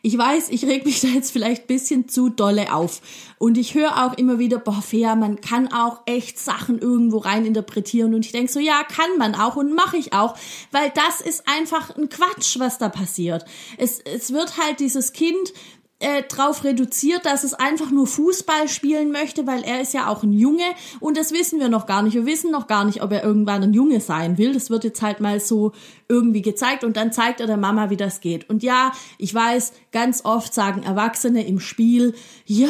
ich 0.02 0.18
weiß, 0.18 0.50
ich 0.50 0.64
reg 0.66 0.85
mich 0.85 1.00
da 1.00 1.08
jetzt 1.08 1.30
vielleicht 1.30 1.66
bisschen 1.66 2.06
zu 2.06 2.28
dolle 2.28 2.75
auf. 2.75 3.00
Und 3.38 3.56
ich 3.56 3.75
höre 3.75 4.04
auch 4.04 4.18
immer 4.18 4.38
wieder, 4.38 4.58
boah, 4.58 4.82
Fea, 4.82 5.14
man 5.14 5.40
kann 5.40 5.73
auch 5.73 6.00
echt 6.04 6.38
Sachen 6.38 6.78
irgendwo 6.78 7.18
rein 7.18 7.46
interpretieren. 7.46 8.14
Und 8.14 8.26
ich 8.26 8.32
denk 8.32 8.50
so, 8.50 8.61
ja, 8.61 8.82
kann 8.85 9.16
man 9.18 9.35
auch 9.35 9.56
und 9.56 9.75
mache 9.75 9.96
ich 9.96 10.12
auch, 10.12 10.37
weil 10.70 10.92
das 10.94 11.23
ist 11.23 11.44
einfach 11.49 11.96
ein 11.96 12.11
Quatsch, 12.11 12.58
was 12.58 12.76
da 12.76 12.90
passiert. 12.90 13.44
Es, 13.78 14.00
es 14.00 14.32
wird 14.32 14.58
halt 14.58 14.80
dieses 14.80 15.14
Kind 15.14 15.52
äh, 15.98 16.22
drauf 16.24 16.64
reduziert, 16.64 17.24
dass 17.24 17.42
es 17.42 17.54
einfach 17.54 17.90
nur 17.90 18.06
Fußball 18.06 18.68
spielen 18.68 19.10
möchte, 19.10 19.46
weil 19.46 19.62
er 19.62 19.80
ist 19.80 19.94
ja 19.94 20.08
auch 20.08 20.22
ein 20.22 20.32
Junge 20.32 20.64
und 21.00 21.16
das 21.16 21.32
wissen 21.32 21.58
wir 21.58 21.70
noch 21.70 21.86
gar 21.86 22.02
nicht. 22.02 22.14
Wir 22.14 22.26
wissen 22.26 22.50
noch 22.50 22.66
gar 22.66 22.84
nicht, 22.84 23.02
ob 23.02 23.12
er 23.12 23.24
irgendwann 23.24 23.62
ein 23.62 23.72
Junge 23.72 24.00
sein 24.00 24.36
will. 24.36 24.52
Das 24.52 24.68
wird 24.68 24.84
jetzt 24.84 25.00
halt 25.00 25.20
mal 25.20 25.40
so 25.40 25.72
irgendwie 26.06 26.42
gezeigt 26.42 26.84
und 26.84 26.98
dann 26.98 27.12
zeigt 27.12 27.40
er 27.40 27.46
der 27.46 27.56
Mama, 27.56 27.88
wie 27.88 27.96
das 27.96 28.20
geht. 28.20 28.50
Und 28.50 28.62
ja, 28.62 28.92
ich 29.16 29.34
weiß, 29.34 29.72
ganz 29.90 30.24
oft 30.24 30.52
sagen 30.52 30.82
Erwachsene 30.82 31.46
im 31.46 31.60
Spiel, 31.60 32.14
ja, 32.44 32.68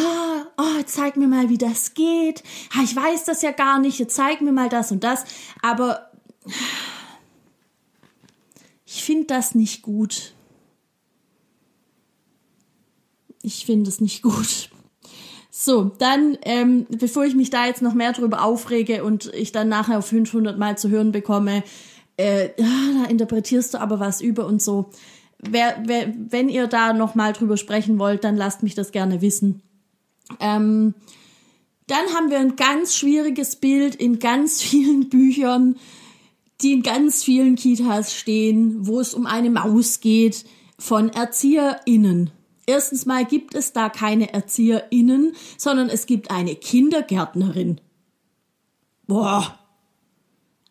oh, 0.57 0.83
zeig 0.87 1.17
mir 1.17 1.27
mal, 1.27 1.49
wie 1.49 1.59
das 1.59 1.95
geht. 1.95 2.45
Ich 2.85 2.95
weiß 2.95 3.25
das 3.25 3.43
ja 3.43 3.51
gar 3.51 3.81
nicht, 3.81 3.99
jetzt 3.99 4.15
zeig 4.15 4.41
mir 4.41 4.53
mal 4.53 4.69
das 4.69 4.93
und 4.93 5.03
das. 5.03 5.25
Aber 5.63 6.11
ich 8.87 9.03
finde 9.03 9.27
das 9.27 9.57
nicht 9.57 9.83
gut 9.83 10.36
ich 13.47 13.65
finde 13.65 13.89
es 13.89 14.01
nicht 14.01 14.23
gut. 14.23 14.71
So, 15.51 15.85
dann, 15.85 16.37
ähm, 16.43 16.87
bevor 16.91 17.25
ich 17.25 17.35
mich 17.35 17.49
da 17.49 17.67
jetzt 17.67 17.81
noch 17.81 17.95
mehr 17.95 18.13
drüber 18.13 18.43
aufrege 18.43 19.05
und 19.05 19.33
ich 19.33 19.53
dann 19.53 19.69
nachher 19.69 19.99
auf 19.99 20.07
500 20.07 20.59
Mal 20.59 20.77
zu 20.77 20.91
hören 20.91 21.13
bekomme, 21.13 21.63
äh, 22.19 22.49
ja, 22.61 23.03
da 23.03 23.09
interpretierst 23.09 23.73
du 23.73 23.81
aber 23.81 24.01
was 24.01 24.21
über 24.21 24.47
und 24.47 24.61
so. 24.61 24.91
Wer, 25.39 25.83
wer, 25.87 26.13
wenn 26.29 26.49
ihr 26.49 26.67
da 26.67 26.93
noch 26.93 27.15
mal 27.15 27.33
drüber 27.33 27.57
sprechen 27.57 27.99
wollt, 27.99 28.25
dann 28.25 28.37
lasst 28.37 28.63
mich 28.63 28.75
das 28.75 28.93
gerne 28.93 29.23
wissen. 29.23 29.63
Ähm, 30.41 30.95
dann 31.87 32.05
haben 32.15 32.31
wir 32.31 32.39
ein 32.39 32.57
ganz 32.57 32.97
schwieriges 32.97 33.57
Bild 33.57 33.95
in 33.95 34.19
ganz 34.19 34.61
vielen 34.63 35.09
Büchern, 35.09 35.77
die 36.61 36.73
in 36.73 36.83
ganz 36.83 37.23
vielen 37.23 37.57
Kitas 37.57 38.15
stehen, 38.15 38.87
wo 38.87 39.01
es 39.01 39.15
um 39.15 39.27
eine 39.27 39.51
Maus 39.51 40.01
geht 40.01 40.45
von 40.79 41.09
ErzieherInnen. 41.09 42.31
Erstens 42.67 43.07
mal 43.07 43.25
gibt 43.25 43.55
es 43.55 43.73
da 43.73 43.89
keine 43.89 44.33
ErzieherInnen, 44.35 45.35
sondern 45.57 45.89
es 45.89 46.07
gibt 46.07 46.31
eine 46.31 46.57
Kindergärtnerin. 46.57 47.81
Boah. 49.07 49.59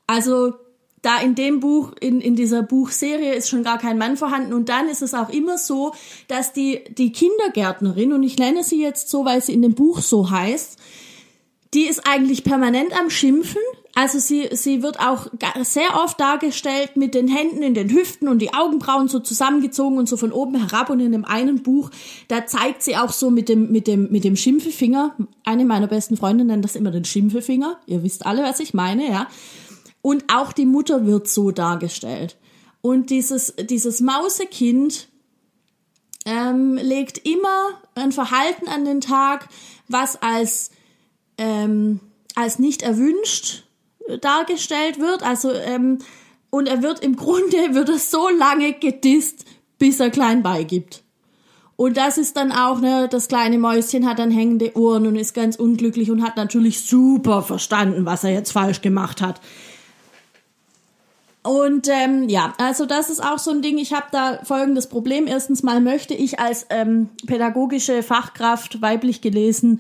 Also, 0.05 0.53
da 1.01 1.19
in 1.19 1.35
dem 1.35 1.59
Buch, 1.59 1.93
in, 1.99 2.19
in 2.19 2.35
dieser 2.35 2.63
Buchserie 2.63 3.33
ist 3.33 3.49
schon 3.49 3.63
gar 3.63 3.77
kein 3.77 3.97
Mann 3.97 4.17
vorhanden. 4.17 4.53
Und 4.53 4.69
dann 4.69 4.89
ist 4.89 5.03
es 5.03 5.13
auch 5.13 5.29
immer 5.29 5.57
so, 5.57 5.93
dass 6.27 6.51
die, 6.51 6.83
die 6.97 7.11
Kindergärtnerin, 7.11 8.11
und 8.11 8.23
ich 8.23 8.37
nenne 8.37 8.63
sie 8.63 8.81
jetzt 8.81 9.09
so, 9.09 9.23
weil 9.23 9.41
sie 9.41 9.53
in 9.53 9.61
dem 9.61 9.75
Buch 9.75 10.01
so 10.01 10.31
heißt, 10.31 10.79
die 11.73 11.83
ist 11.83 12.07
eigentlich 12.07 12.43
permanent 12.43 12.97
am 12.99 13.09
Schimpfen, 13.09 13.61
also 13.97 14.19
sie, 14.19 14.49
sie 14.51 14.83
wird 14.83 14.99
auch 14.99 15.27
sehr 15.63 15.95
oft 16.03 16.19
dargestellt 16.19 16.97
mit 16.97 17.15
den 17.15 17.29
Händen 17.29 17.63
in 17.63 17.73
den 17.73 17.89
Hüften 17.89 18.27
und 18.27 18.39
die 18.39 18.53
Augenbrauen 18.53 19.07
so 19.07 19.19
zusammengezogen 19.19 19.97
und 19.97 20.09
so 20.09 20.17
von 20.17 20.33
oben 20.33 20.55
herab. 20.55 20.89
Und 20.89 20.99
in 20.99 21.13
dem 21.13 21.23
einen 21.23 21.63
Buch, 21.63 21.91
da 22.27 22.45
zeigt 22.45 22.83
sie 22.83 22.97
auch 22.97 23.13
so 23.13 23.31
mit 23.31 23.47
dem, 23.47 23.71
mit 23.71 23.87
dem, 23.87 24.11
mit 24.11 24.25
dem 24.25 24.35
Schimpfefinger. 24.35 25.15
Eine 25.45 25.63
meiner 25.63 25.87
besten 25.87 26.17
Freundinnen 26.17 26.47
nennt 26.47 26.65
das 26.65 26.75
immer 26.75 26.91
den 26.91 27.05
Schimpfefinger. 27.05 27.79
Ihr 27.85 28.03
wisst 28.03 28.25
alle, 28.25 28.43
was 28.43 28.59
ich 28.59 28.73
meine, 28.73 29.09
ja. 29.09 29.27
Und 30.01 30.25
auch 30.27 30.51
die 30.51 30.65
Mutter 30.65 31.05
wird 31.05 31.29
so 31.29 31.51
dargestellt. 31.51 32.35
Und 32.81 33.09
dieses, 33.09 33.55
dieses 33.57 34.01
Mausekind 34.01 35.07
ähm, 36.25 36.75
legt 36.75 37.25
immer 37.25 37.79
ein 37.95 38.11
Verhalten 38.11 38.67
an 38.67 38.83
den 38.83 38.99
Tag, 38.99 39.47
was 39.87 40.21
als, 40.21 40.71
ähm, 41.37 42.01
als 42.35 42.59
nicht 42.59 42.81
erwünscht 42.81 43.64
dargestellt 44.21 44.99
wird. 44.99 45.23
Also, 45.23 45.51
ähm, 45.51 45.99
und 46.49 46.67
er 46.67 46.81
wird 46.81 47.01
im 47.01 47.15
Grunde, 47.17 47.73
wird 47.73 47.89
er 47.89 47.99
so 47.99 48.29
lange 48.29 48.73
gedisst, 48.73 49.45
bis 49.77 49.99
er 49.99 50.09
klein 50.09 50.43
beigibt. 50.43 51.03
Und 51.77 51.97
das 51.97 52.17
ist 52.17 52.37
dann 52.37 52.53
auch, 52.53 52.79
ne, 52.79 53.09
das 53.09 53.27
kleine 53.27 53.57
Mäuschen 53.57 54.07
hat 54.07 54.19
dann 54.19 54.31
hängende 54.31 54.77
Ohren 54.77 55.07
und 55.07 55.17
ist 55.17 55.33
ganz 55.33 55.57
unglücklich 55.57 56.09
und 56.09 56.23
hat 56.23 56.37
natürlich 56.37 56.85
super 56.85 57.41
verstanden, 57.41 58.05
was 58.05 58.23
er 58.23 58.31
jetzt 58.31 58.51
falsch 58.51 58.81
gemacht 58.81 59.21
hat. 59.21 59.41
Und 61.43 61.87
ähm, 61.89 62.27
ja, 62.27 62.55
also 62.57 62.87
das 62.87 63.11
ist 63.11 63.23
auch 63.23 63.37
so 63.37 63.51
ein 63.51 63.61
Ding. 63.61 63.77
Ich 63.77 63.93
habe 63.93 64.07
da 64.11 64.39
folgendes 64.43 64.87
Problem. 64.87 65.27
Erstens 65.27 65.61
mal 65.61 65.79
möchte 65.79 66.15
ich 66.15 66.39
als 66.39 66.65
ähm, 66.71 67.09
pädagogische 67.27 68.01
Fachkraft 68.01 68.81
weiblich 68.81 69.21
gelesen 69.21 69.79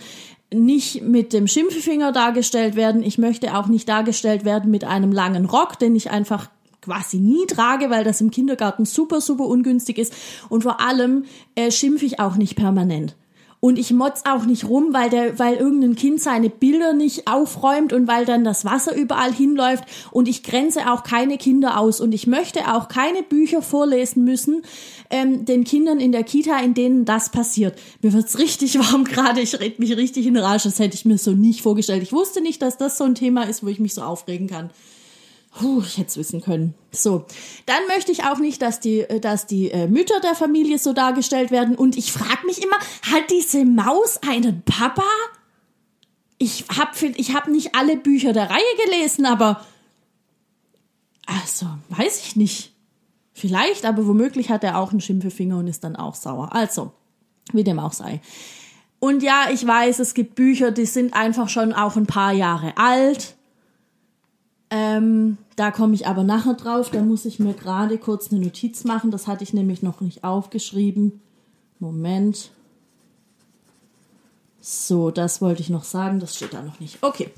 nicht 0.55 1.01
mit 1.01 1.33
dem 1.33 1.47
Schimpffinger 1.47 2.11
dargestellt 2.11 2.75
werden. 2.75 3.03
Ich 3.03 3.17
möchte 3.17 3.55
auch 3.55 3.67
nicht 3.67 3.87
dargestellt 3.89 4.45
werden 4.45 4.71
mit 4.71 4.83
einem 4.83 5.11
langen 5.11 5.45
Rock, 5.45 5.79
den 5.79 5.95
ich 5.95 6.11
einfach 6.11 6.49
quasi 6.81 7.17
nie 7.17 7.45
trage, 7.47 7.89
weil 7.89 8.03
das 8.03 8.21
im 8.21 8.31
Kindergarten 8.31 8.85
super, 8.85 9.21
super 9.21 9.45
ungünstig 9.45 9.97
ist. 9.97 10.13
Und 10.49 10.63
vor 10.63 10.79
allem 10.79 11.25
äh, 11.55 11.71
schimpfe 11.71 12.05
ich 12.05 12.19
auch 12.19 12.35
nicht 12.35 12.55
permanent. 12.55 13.15
Und 13.65 13.79
ich 13.79 13.91
motz 13.91 14.21
auch 14.29 14.45
nicht 14.45 14.65
rum, 14.65 14.89
weil 14.91 15.09
der, 15.09 15.39
weil 15.39 15.55
irgendein 15.55 15.95
Kind 15.95 16.21
seine 16.21 16.51
Bilder 16.51 16.93
nicht 16.93 17.27
aufräumt 17.27 17.93
und 17.93 18.07
weil 18.07 18.23
dann 18.23 18.43
das 18.43 18.63
Wasser 18.63 18.95
überall 18.95 19.33
hinläuft. 19.33 19.85
Und 20.11 20.27
ich 20.27 20.43
grenze 20.43 20.91
auch 20.91 21.01
keine 21.01 21.39
Kinder 21.39 21.79
aus. 21.79 21.99
Und 21.99 22.13
ich 22.13 22.27
möchte 22.27 22.71
auch 22.71 22.89
keine 22.89 23.23
Bücher 23.23 23.63
vorlesen 23.63 24.23
müssen, 24.23 24.61
ähm, 25.09 25.45
den 25.45 25.63
Kindern 25.63 25.99
in 25.99 26.11
der 26.11 26.23
Kita, 26.23 26.59
in 26.59 26.75
denen 26.75 27.05
das 27.05 27.31
passiert. 27.31 27.75
Mir 28.03 28.13
wird's 28.13 28.37
richtig 28.37 28.77
warm 28.91 29.03
gerade. 29.03 29.41
Ich 29.41 29.59
red 29.59 29.79
mich 29.79 29.97
richtig 29.97 30.27
in 30.27 30.37
Rage. 30.37 30.65
Das 30.65 30.77
hätte 30.77 30.93
ich 30.93 31.05
mir 31.05 31.17
so 31.17 31.31
nicht 31.31 31.63
vorgestellt. 31.63 32.03
Ich 32.03 32.13
wusste 32.13 32.41
nicht, 32.41 32.61
dass 32.61 32.77
das 32.77 32.99
so 32.99 33.03
ein 33.03 33.15
Thema 33.15 33.49
ist, 33.49 33.63
wo 33.63 33.67
ich 33.69 33.79
mich 33.79 33.95
so 33.95 34.03
aufregen 34.03 34.45
kann. 34.45 34.69
Puh, 35.57 35.81
ich 35.81 35.97
hätte 35.97 36.09
es 36.09 36.17
wissen 36.17 36.41
können. 36.41 36.73
So, 36.91 37.25
dann 37.65 37.87
möchte 37.87 38.11
ich 38.11 38.25
auch 38.25 38.39
nicht, 38.39 38.61
dass 38.61 38.81
die, 38.81 39.01
äh, 39.01 39.21
dass 39.21 39.47
die 39.47 39.71
äh, 39.71 39.87
Mütter 39.87 40.19
der 40.19 40.35
Familie 40.35 40.79
so 40.79 40.91
dargestellt 40.91 41.49
werden. 41.49 41.75
Und 41.75 41.97
ich 41.97 42.11
frage 42.11 42.45
mich 42.45 42.61
immer, 42.61 42.75
hat 42.75 43.31
diese 43.31 43.63
Maus 43.63 44.19
einen 44.27 44.63
Papa? 44.63 45.03
Ich 46.37 46.65
habe 46.77 46.91
ich 47.15 47.33
hab 47.33 47.47
nicht 47.47 47.73
alle 47.73 47.95
Bücher 47.95 48.33
der 48.33 48.49
Reihe 48.49 48.61
gelesen, 48.85 49.25
aber 49.25 49.65
also 51.25 51.67
weiß 51.89 52.19
ich 52.19 52.35
nicht. 52.35 52.73
Vielleicht, 53.31 53.85
aber 53.85 54.05
womöglich 54.07 54.49
hat 54.49 54.63
er 54.63 54.77
auch 54.77 54.91
einen 54.91 55.01
Schimpfefinger 55.01 55.57
und 55.57 55.67
ist 55.67 55.83
dann 55.85 55.95
auch 55.95 56.15
sauer. 56.15 56.53
Also, 56.53 56.91
wie 57.53 57.63
dem 57.63 57.79
auch 57.79 57.93
sei. 57.93 58.21
Und 58.99 59.23
ja, 59.23 59.47
ich 59.51 59.65
weiß, 59.65 59.99
es 59.99 60.13
gibt 60.13 60.35
Bücher, 60.35 60.71
die 60.71 60.85
sind 60.85 61.13
einfach 61.13 61.47
schon 61.47 61.71
auch 61.71 61.95
ein 61.95 62.07
paar 62.07 62.33
Jahre 62.33 62.77
alt. 62.77 63.35
Ähm, 64.69 65.37
da 65.55 65.71
komme 65.71 65.93
ich 65.93 66.07
aber 66.07 66.23
nachher 66.23 66.55
drauf. 66.55 66.89
Da 66.89 67.01
muss 67.01 67.25
ich 67.25 67.39
mir 67.39 67.53
gerade 67.53 67.97
kurz 67.97 68.31
eine 68.31 68.41
Notiz 68.41 68.83
machen. 68.83 69.11
Das 69.11 69.27
hatte 69.27 69.43
ich 69.43 69.53
nämlich 69.53 69.83
noch 69.83 70.01
nicht 70.01 70.23
aufgeschrieben. 70.23 71.21
Moment. 71.79 72.51
So, 74.61 75.11
das 75.11 75.41
wollte 75.41 75.61
ich 75.61 75.69
noch 75.69 75.83
sagen. 75.83 76.19
Das 76.19 76.35
steht 76.35 76.53
da 76.53 76.61
noch 76.61 76.79
nicht. 76.79 76.97
Okay. 77.01 77.29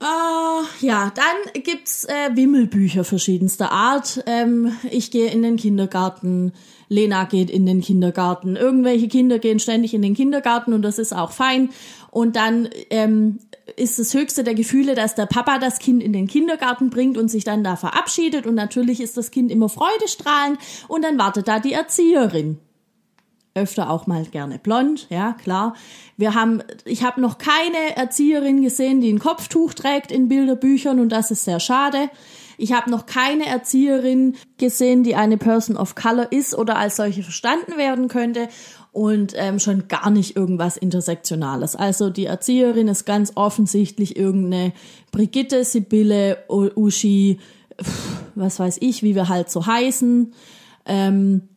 Äh, 0.00 0.84
ja, 0.84 1.12
dann 1.14 1.62
gibt's 1.62 2.04
äh, 2.06 2.34
Wimmelbücher 2.34 3.04
verschiedenster 3.04 3.70
Art. 3.70 4.24
Ähm, 4.26 4.76
ich 4.90 5.12
gehe 5.12 5.30
in 5.30 5.42
den 5.42 5.56
Kindergarten. 5.56 6.52
Lena 6.88 7.24
geht 7.24 7.50
in 7.50 7.66
den 7.66 7.80
Kindergarten. 7.80 8.56
Irgendwelche 8.56 9.06
Kinder 9.06 9.38
gehen 9.38 9.60
ständig 9.60 9.94
in 9.94 10.02
den 10.02 10.14
Kindergarten 10.14 10.72
und 10.72 10.82
das 10.82 10.98
ist 10.98 11.14
auch 11.14 11.30
fein. 11.30 11.70
Und 12.10 12.34
dann 12.34 12.68
ähm, 12.90 13.38
ist 13.76 13.98
das 13.98 14.14
höchste 14.14 14.44
der 14.44 14.54
Gefühle, 14.54 14.94
dass 14.94 15.14
der 15.14 15.26
Papa 15.26 15.58
das 15.58 15.78
Kind 15.78 16.02
in 16.02 16.12
den 16.12 16.26
Kindergarten 16.26 16.90
bringt 16.90 17.18
und 17.18 17.28
sich 17.28 17.44
dann 17.44 17.64
da 17.64 17.76
verabschiedet. 17.76 18.46
Und 18.46 18.54
natürlich 18.54 19.00
ist 19.00 19.16
das 19.16 19.30
Kind 19.30 19.50
immer 19.50 19.68
freudestrahlend 19.68 20.58
und 20.88 21.02
dann 21.02 21.18
wartet 21.18 21.48
da 21.48 21.60
die 21.60 21.72
Erzieherin. 21.72 22.58
Öfter 23.54 23.90
auch 23.90 24.06
mal 24.06 24.24
gerne 24.24 24.58
blond, 24.58 25.08
ja 25.10 25.34
klar. 25.34 25.74
Wir 26.16 26.34
haben, 26.34 26.62
ich 26.86 27.04
habe 27.04 27.20
noch 27.20 27.36
keine 27.36 27.96
Erzieherin 27.96 28.62
gesehen, 28.62 29.02
die 29.02 29.12
ein 29.12 29.18
Kopftuch 29.18 29.74
trägt 29.74 30.10
in 30.10 30.28
Bilderbüchern 30.28 31.00
und 31.00 31.10
das 31.10 31.30
ist 31.30 31.44
sehr 31.44 31.60
schade. 31.60 32.08
Ich 32.58 32.72
habe 32.72 32.90
noch 32.90 33.06
keine 33.06 33.46
Erzieherin 33.46 34.36
gesehen, 34.58 35.02
die 35.02 35.14
eine 35.14 35.36
Person 35.36 35.76
of 35.76 35.94
Color 35.94 36.32
ist 36.32 36.54
oder 36.54 36.76
als 36.76 36.96
solche 36.96 37.22
verstanden 37.22 37.76
werden 37.76 38.08
könnte 38.08 38.48
und 38.92 39.32
ähm, 39.36 39.58
schon 39.58 39.88
gar 39.88 40.10
nicht 40.10 40.36
irgendwas 40.36 40.76
Intersektionales. 40.76 41.76
Also 41.76 42.10
die 42.10 42.26
Erzieherin 42.26 42.88
ist 42.88 43.06
ganz 43.06 43.32
offensichtlich 43.34 44.16
irgendeine 44.16 44.72
Brigitte, 45.10 45.64
Sibylle, 45.64 46.44
Uschi, 46.48 47.40
was 48.34 48.60
weiß 48.60 48.78
ich, 48.80 49.02
wie 49.02 49.14
wir 49.14 49.28
halt 49.28 49.50
so 49.50 49.66
heißen. 49.66 50.34
Ähm, 50.84 51.48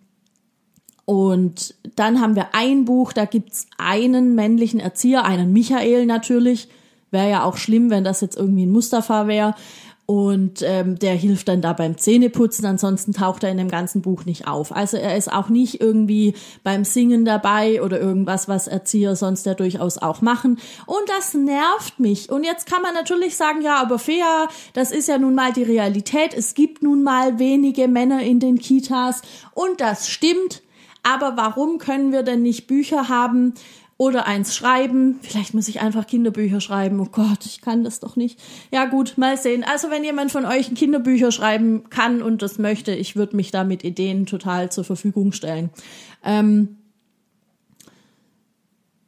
und 1.04 1.75
dann 1.96 2.20
haben 2.20 2.36
wir 2.36 2.50
ein 2.54 2.86
Buch, 2.86 3.14
da 3.14 3.25
gibt's 3.25 3.68
einen 3.78 4.34
männlichen 4.34 4.80
Erzieher, 4.80 5.25
einen 5.25 5.54
Michael 5.54 6.06
natürlich. 6.06 6.70
Wäre 7.12 7.30
ja 7.30 7.44
auch 7.44 7.58
schlimm, 7.58 7.92
wenn 7.92 8.04
das 8.04 8.22
jetzt 8.22 8.36
irgendwie 8.36 8.66
ein 8.66 8.72
Mustafa 8.72 9.28
wäre. 9.28 9.56
Und 10.08 10.62
ähm, 10.62 11.00
der 11.00 11.16
hilft 11.16 11.48
dann 11.48 11.62
da 11.62 11.74
beim 11.74 11.98
Zähneputzen, 11.98 12.66
ansonsten 12.66 13.12
taucht 13.12 13.44
er 13.44 13.50
in 13.50 13.58
dem 13.58 13.70
ganzen 13.70 14.04
Buch 14.04 14.26
nicht 14.26 14.48
auf. 14.48 14.76
Also 14.76 14.98
er 14.98 15.18
ist 15.18 15.32
auch 15.32 15.50
nicht 15.50 15.82
irgendwie 15.82 16.36
beim 16.64 16.86
Singen 16.86 17.26
dabei 17.26 17.82
oder 17.82 18.00
irgendwas, 18.00 18.48
was 18.48 18.68
Erzieher 18.68 19.16
sonst 19.16 19.48
ja 19.48 19.56
durchaus 19.56 19.98
auch 19.98 20.22
machen. 20.22 20.60
Und 20.86 21.10
das 21.10 21.34
nervt 21.34 22.00
mich. 22.00 22.30
Und 22.30 22.44
jetzt 22.44 22.70
kann 22.70 22.84
man 22.84 22.94
natürlich 22.94 23.36
sagen, 23.36 23.62
ja, 23.64 23.82
aber 23.82 23.98
Fea, 23.98 24.48
das 24.74 24.92
ist 24.92 25.08
ja 25.08 25.18
nun 25.18 25.34
mal 25.34 25.54
die 25.54 25.64
Realität. 25.64 26.36
Es 26.36 26.54
gibt 26.54 26.84
nun 26.84 27.02
mal 27.02 27.40
wenige 27.40 27.88
Männer 27.88 28.22
in 28.22 28.40
den 28.40 28.60
Kitas 28.60 29.24
und 29.54 29.82
das 29.82 30.08
stimmt. 30.08 30.62
Aber 31.02 31.38
warum 31.38 31.78
können 31.78 32.12
wir 32.12 32.24
denn 32.24 32.42
nicht 32.42 32.66
Bücher 32.66 33.10
haben, 33.10 33.54
oder 33.98 34.25
eins 34.25 34.56
schreiben. 34.56 35.20
Vielleicht 35.22 35.54
muss 35.54 35.68
ich 35.68 35.80
einfach 35.80 36.06
Kinderbücher 36.06 36.60
schreiben. 36.60 37.00
Oh 37.00 37.08
Gott, 37.10 37.46
ich 37.46 37.62
kann 37.62 37.84
das 37.84 38.00
doch 38.00 38.16
nicht. 38.16 38.40
Ja 38.72 38.86
gut, 38.86 39.18
mal 39.18 39.38
sehen. 39.38 39.64
Also 39.64 39.90
wenn 39.90 40.04
jemand 40.04 40.32
von 40.32 40.46
euch 40.46 40.74
Kinderbücher 40.74 41.32
schreiben 41.32 41.90
kann 41.90 42.22
und 42.22 42.42
das 42.42 42.60
möchte, 42.60 42.94
ich 42.94 43.16
würde 43.16 43.36
mich 43.36 43.52
da 43.52 43.64
mit 43.64 43.84
Ideen 43.84 44.25
total 44.25 44.70
zur 44.70 44.84
Verfügung 44.84 45.32
stellen. 45.32 45.70
Ähm, 46.25 46.78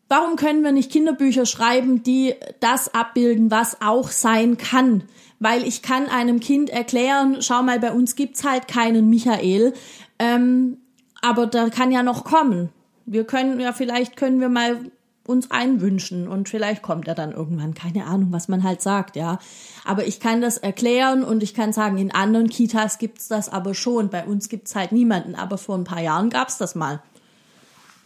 warum 0.08 0.38
können 0.38 0.64
wir 0.64 0.72
nicht 0.72 0.92
Kinderbücher 0.92 1.46
schreiben, 1.46 2.02
die 2.04 2.36
das 2.62 2.94
abbilden, 2.94 3.52
was 3.52 3.82
auch 3.82 4.10
sein 4.10 4.58
kann? 4.58 5.04
Weil 5.40 5.68
ich 5.68 5.82
kann 5.82 6.08
einem 6.08 6.40
Kind 6.40 6.70
erklären, 6.70 7.38
schau 7.42 7.62
mal, 7.62 7.80
bei 7.80 7.92
uns 7.92 8.16
gibt's 8.16 8.46
halt 8.46 8.70
keinen 8.70 9.10
Michael, 9.10 9.74
ähm, 10.18 10.78
aber 11.22 11.46
da 11.46 11.70
kann 11.70 11.92
ja 11.92 12.04
noch 12.04 12.24
kommen 12.24 12.70
wir 13.08 13.24
können 13.24 13.60
ja, 13.60 13.74
vielleicht 13.74 14.18
können 14.18 14.40
wir 14.40 14.50
mal 14.50 14.92
uns 15.26 15.52
einwünschen 15.52 16.28
und 16.28 16.48
vielleicht 16.48 16.82
kommt 16.82 17.08
er 17.08 17.16
dann 17.16 17.32
irgendwann, 17.32 17.74
keine 17.74 18.06
Ahnung, 18.06 18.32
was 18.32 18.48
man 18.48 18.64
halt 18.64 18.82
sagt, 18.82 19.16
ja. 19.16 19.40
Aber 19.84 20.08
ich 20.08 20.20
kann 20.20 20.42
das 20.42 20.58
erklären 20.58 21.24
und 21.24 21.44
ich 21.44 21.54
kann 21.54 21.74
sagen, 21.74 21.98
in 21.98 22.14
anderen 22.14 22.50
Kitas 22.50 22.98
gibt's 22.98 23.28
das 23.28 23.50
aber 23.50 23.74
schon, 23.74 24.10
bei 24.10 24.26
uns 24.26 24.48
gibt's 24.48 24.76
halt 24.76 24.92
niemanden, 24.92 25.36
aber 25.36 25.58
vor 25.58 25.76
ein 25.78 25.84
paar 25.84 26.02
Jahren 26.02 26.30
gab's 26.30 26.58
das 26.58 26.76
mal. 26.76 27.02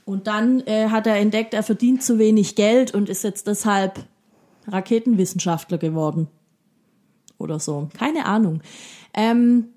Und 0.05 0.27
dann 0.27 0.61
äh, 0.61 0.89
hat 0.89 1.05
er 1.05 1.17
entdeckt, 1.17 1.53
er 1.53 1.63
verdient 1.63 2.01
zu 2.01 2.17
wenig 2.17 2.55
Geld 2.55 2.93
und 2.93 3.07
ist 3.07 3.23
jetzt 3.23 3.45
deshalb 3.45 4.03
Raketenwissenschaftler 4.67 5.77
geworden. 5.77 6.27
Oder 7.37 7.59
so. 7.59 7.89
Keine 7.97 8.25
Ahnung. 8.25 8.61
Ähm, 9.13 9.69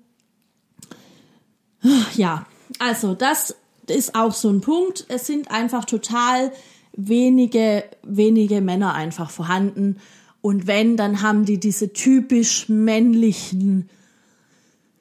ja, 2.15 2.45
also 2.79 3.13
das 3.13 3.55
ist 3.93 4.15
auch 4.15 4.33
so 4.33 4.49
ein 4.49 4.61
Punkt. 4.61 5.05
Es 5.09 5.27
sind 5.27 5.51
einfach 5.51 5.85
total 5.85 6.51
wenige, 6.95 7.83
wenige 8.03 8.61
Männer 8.61 8.93
einfach 8.93 9.29
vorhanden. 9.29 9.97
Und 10.41 10.67
wenn, 10.67 10.97
dann 10.97 11.21
haben 11.21 11.45
die 11.45 11.59
diese 11.59 11.91
typisch 11.93 12.69
männlichen, 12.69 13.89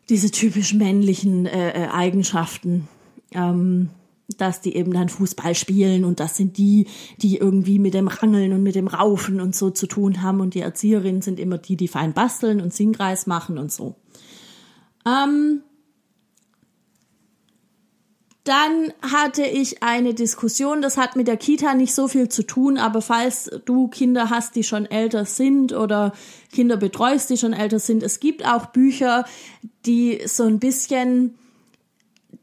diese 0.08 0.30
typisch 0.30 0.74
männlichen 0.74 1.46
äh, 1.46 1.84
äh, 1.84 1.88
Eigenschaften, 1.88 2.88
ähm, 3.32 3.90
dass 4.38 4.62
die 4.62 4.74
eben 4.74 4.92
dann 4.92 5.10
Fußball 5.10 5.54
spielen 5.54 6.04
und 6.04 6.18
das 6.18 6.36
sind 6.36 6.56
die, 6.56 6.86
die 7.18 7.36
irgendwie 7.36 7.78
mit 7.78 7.92
dem 7.92 8.08
Rangeln 8.08 8.54
und 8.54 8.62
mit 8.62 8.74
dem 8.74 8.86
Raufen 8.86 9.40
und 9.40 9.54
so 9.54 9.68
zu 9.68 9.86
tun 9.86 10.22
haben 10.22 10.40
und 10.40 10.54
die 10.54 10.60
Erzieherinnen 10.60 11.20
sind 11.20 11.38
immer 11.38 11.58
die, 11.58 11.76
die 11.76 11.88
fein 11.88 12.14
basteln 12.14 12.62
und 12.62 12.72
Singkreis 12.72 13.26
machen 13.26 13.58
und 13.58 13.70
so. 13.70 13.96
Ähm, 15.06 15.60
dann 18.44 18.92
hatte 19.00 19.42
ich 19.42 19.82
eine 19.82 20.12
Diskussion, 20.12 20.82
das 20.82 20.98
hat 20.98 21.16
mit 21.16 21.28
der 21.28 21.38
Kita 21.38 21.74
nicht 21.74 21.94
so 21.94 22.08
viel 22.08 22.28
zu 22.28 22.42
tun, 22.46 22.76
aber 22.76 23.00
falls 23.00 23.50
du 23.64 23.88
Kinder 23.88 24.28
hast, 24.28 24.54
die 24.54 24.64
schon 24.64 24.84
älter 24.84 25.24
sind 25.24 25.72
oder 25.72 26.12
Kinder 26.52 26.76
betreust, 26.76 27.30
die 27.30 27.38
schon 27.38 27.54
älter 27.54 27.78
sind, 27.78 28.02
es 28.02 28.20
gibt 28.20 28.46
auch 28.46 28.66
Bücher, 28.66 29.24
die 29.86 30.20
so 30.26 30.44
ein 30.44 30.58
bisschen 30.58 31.34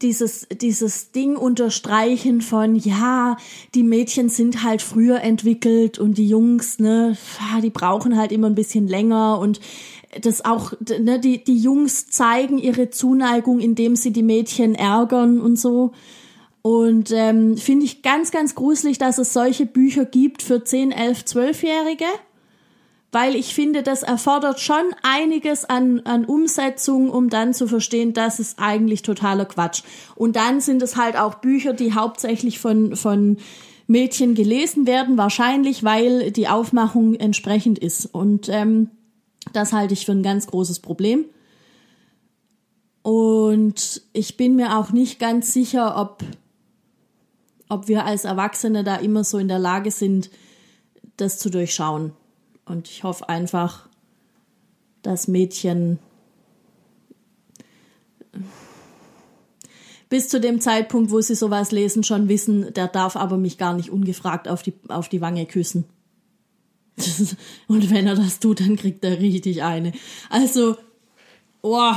dieses, 0.02 0.48
dieses 0.50 1.12
Ding 1.12 1.36
unterstreichen 1.36 2.40
von, 2.40 2.74
ja, 2.74 3.36
die 3.74 3.84
Mädchen 3.84 4.28
sind 4.28 4.64
halt 4.64 4.82
früher 4.82 5.20
entwickelt 5.20 6.00
und 6.00 6.18
die 6.18 6.28
Jungs, 6.28 6.80
ne, 6.80 7.16
die 7.62 7.70
brauchen 7.70 8.18
halt 8.18 8.32
immer 8.32 8.48
ein 8.48 8.56
bisschen 8.56 8.88
länger 8.88 9.38
und 9.38 9.60
das 10.20 10.44
auch, 10.44 10.72
ne, 11.00 11.18
die, 11.18 11.42
die 11.42 11.58
Jungs 11.58 12.08
zeigen 12.08 12.58
ihre 12.58 12.90
Zuneigung, 12.90 13.60
indem 13.60 13.96
sie 13.96 14.12
die 14.12 14.22
Mädchen 14.22 14.74
ärgern 14.74 15.40
und 15.40 15.56
so. 15.58 15.92
Und 16.60 17.10
ähm, 17.10 17.56
finde 17.56 17.86
ich 17.86 18.02
ganz, 18.02 18.30
ganz 18.30 18.54
gruselig, 18.54 18.98
dass 18.98 19.18
es 19.18 19.32
solche 19.32 19.66
Bücher 19.66 20.04
gibt 20.04 20.42
für 20.42 20.62
10, 20.62 20.92
11, 20.92 21.20
12-Jährige. 21.20 22.04
Weil 23.10 23.34
ich 23.34 23.54
finde, 23.54 23.82
das 23.82 24.02
erfordert 24.02 24.58
schon 24.60 24.84
einiges 25.02 25.66
an, 25.66 26.00
an 26.04 26.24
Umsetzung, 26.24 27.10
um 27.10 27.28
dann 27.28 27.52
zu 27.52 27.66
verstehen, 27.66 28.14
das 28.14 28.38
ist 28.40 28.58
eigentlich 28.58 29.02
totaler 29.02 29.44
Quatsch. 29.44 29.82
Und 30.14 30.36
dann 30.36 30.62
sind 30.62 30.80
es 30.82 30.96
halt 30.96 31.18
auch 31.18 31.34
Bücher, 31.34 31.74
die 31.74 31.92
hauptsächlich 31.92 32.58
von, 32.58 32.96
von 32.96 33.36
Mädchen 33.86 34.34
gelesen 34.34 34.86
werden, 34.86 35.18
wahrscheinlich, 35.18 35.84
weil 35.84 36.30
die 36.30 36.48
Aufmachung 36.48 37.14
entsprechend 37.14 37.78
ist. 37.78 38.06
Und 38.06 38.48
ähm, 38.48 38.88
das 39.52 39.72
halte 39.72 39.94
ich 39.94 40.06
für 40.06 40.12
ein 40.12 40.22
ganz 40.22 40.46
großes 40.46 40.80
Problem. 40.80 41.26
Und 43.02 44.02
ich 44.12 44.36
bin 44.36 44.56
mir 44.56 44.78
auch 44.78 44.92
nicht 44.92 45.18
ganz 45.18 45.52
sicher, 45.52 45.96
ob, 45.96 46.22
ob 47.68 47.88
wir 47.88 48.04
als 48.04 48.24
Erwachsene 48.24 48.84
da 48.84 48.96
immer 48.96 49.24
so 49.24 49.38
in 49.38 49.48
der 49.48 49.58
Lage 49.58 49.90
sind, 49.90 50.30
das 51.16 51.38
zu 51.38 51.50
durchschauen. 51.50 52.12
Und 52.64 52.88
ich 52.88 53.02
hoffe 53.02 53.28
einfach, 53.28 53.88
dass 55.02 55.26
Mädchen 55.26 55.98
bis 60.08 60.28
zu 60.28 60.40
dem 60.40 60.60
Zeitpunkt, 60.60 61.10
wo 61.10 61.20
sie 61.20 61.34
sowas 61.34 61.72
lesen, 61.72 62.04
schon 62.04 62.28
wissen, 62.28 62.72
der 62.74 62.86
darf 62.86 63.16
aber 63.16 63.38
mich 63.38 63.58
gar 63.58 63.74
nicht 63.74 63.90
ungefragt 63.90 64.46
auf 64.46 64.62
die, 64.62 64.74
auf 64.88 65.08
die 65.08 65.20
Wange 65.20 65.46
küssen. 65.46 65.84
Und 67.68 67.90
wenn 67.90 68.06
er 68.06 68.16
das 68.16 68.40
tut, 68.40 68.60
dann 68.60 68.76
kriegt 68.76 69.04
er 69.04 69.18
richtig 69.20 69.62
eine. 69.62 69.92
Also, 70.30 70.76
oh, 71.62 71.94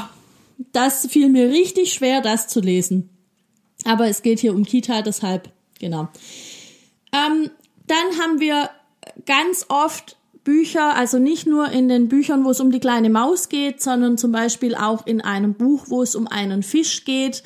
das 0.72 1.08
fiel 1.08 1.30
mir 1.30 1.50
richtig 1.50 1.94
schwer, 1.94 2.22
das 2.22 2.48
zu 2.48 2.60
lesen. 2.62 3.10
Aber 3.84 4.08
es 4.08 4.22
geht 4.22 4.40
hier 4.40 4.54
um 4.54 4.66
Kita, 4.66 5.02
deshalb, 5.02 5.52
genau. 5.80 6.08
Ähm, 7.12 7.52
dann 7.88 8.20
haben 8.20 8.40
wir 8.40 8.70
ganz 9.26 9.66
oft 9.70 10.18
Bücher, 10.44 10.96
also 10.96 11.18
nicht 11.18 11.48
nur 11.48 11.70
in 11.70 11.90
den 11.90 12.08
Büchern, 12.08 12.46
wo 12.46 12.52
es 12.52 12.60
um 12.60 12.72
die 12.72 12.80
kleine 12.80 13.10
Maus 13.10 13.50
geht, 13.50 13.82
sondern 13.82 14.18
zum 14.18 14.32
Beispiel 14.32 14.76
auch 14.76 15.06
in 15.06 15.22
einem 15.22 15.56
Buch, 15.56 15.86
wo 15.90 16.04
es 16.04 16.16
um 16.16 16.28
einen 16.28 16.64
Fisch 16.64 17.04
geht, 17.04 17.44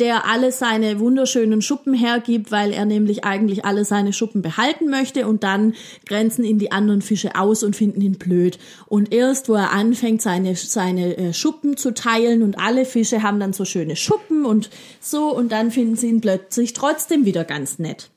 der 0.00 0.26
alle 0.26 0.50
seine 0.50 0.98
wunderschönen 0.98 1.60
Schuppen 1.60 1.92
hergibt, 1.94 2.50
weil 2.50 2.72
er 2.72 2.86
nämlich 2.86 3.24
eigentlich 3.24 3.64
alle 3.64 3.84
seine 3.84 4.12
Schuppen 4.12 4.40
behalten 4.40 4.88
möchte 4.88 5.28
und 5.28 5.44
dann 5.44 5.74
grenzen 6.06 6.42
ihn 6.44 6.58
die 6.58 6.72
anderen 6.72 7.02
Fische 7.02 7.36
aus 7.36 7.62
und 7.62 7.76
finden 7.76 8.00
ihn 8.00 8.18
blöd. 8.18 8.58
Und 8.86 9.12
erst, 9.12 9.48
wo 9.48 9.54
er 9.54 9.70
anfängt, 9.70 10.22
seine, 10.22 10.56
seine 10.56 11.16
äh, 11.18 11.32
Schuppen 11.34 11.76
zu 11.76 11.92
teilen 11.92 12.42
und 12.42 12.58
alle 12.58 12.86
Fische 12.86 13.22
haben 13.22 13.38
dann 13.38 13.52
so 13.52 13.64
schöne 13.64 13.94
Schuppen 13.94 14.46
und 14.46 14.70
so 15.00 15.34
und 15.36 15.52
dann 15.52 15.70
finden 15.70 15.96
sie 15.96 16.08
ihn 16.08 16.20
plötzlich 16.20 16.72
trotzdem 16.72 17.26
wieder 17.26 17.44
ganz 17.44 17.78
nett. 17.78 18.10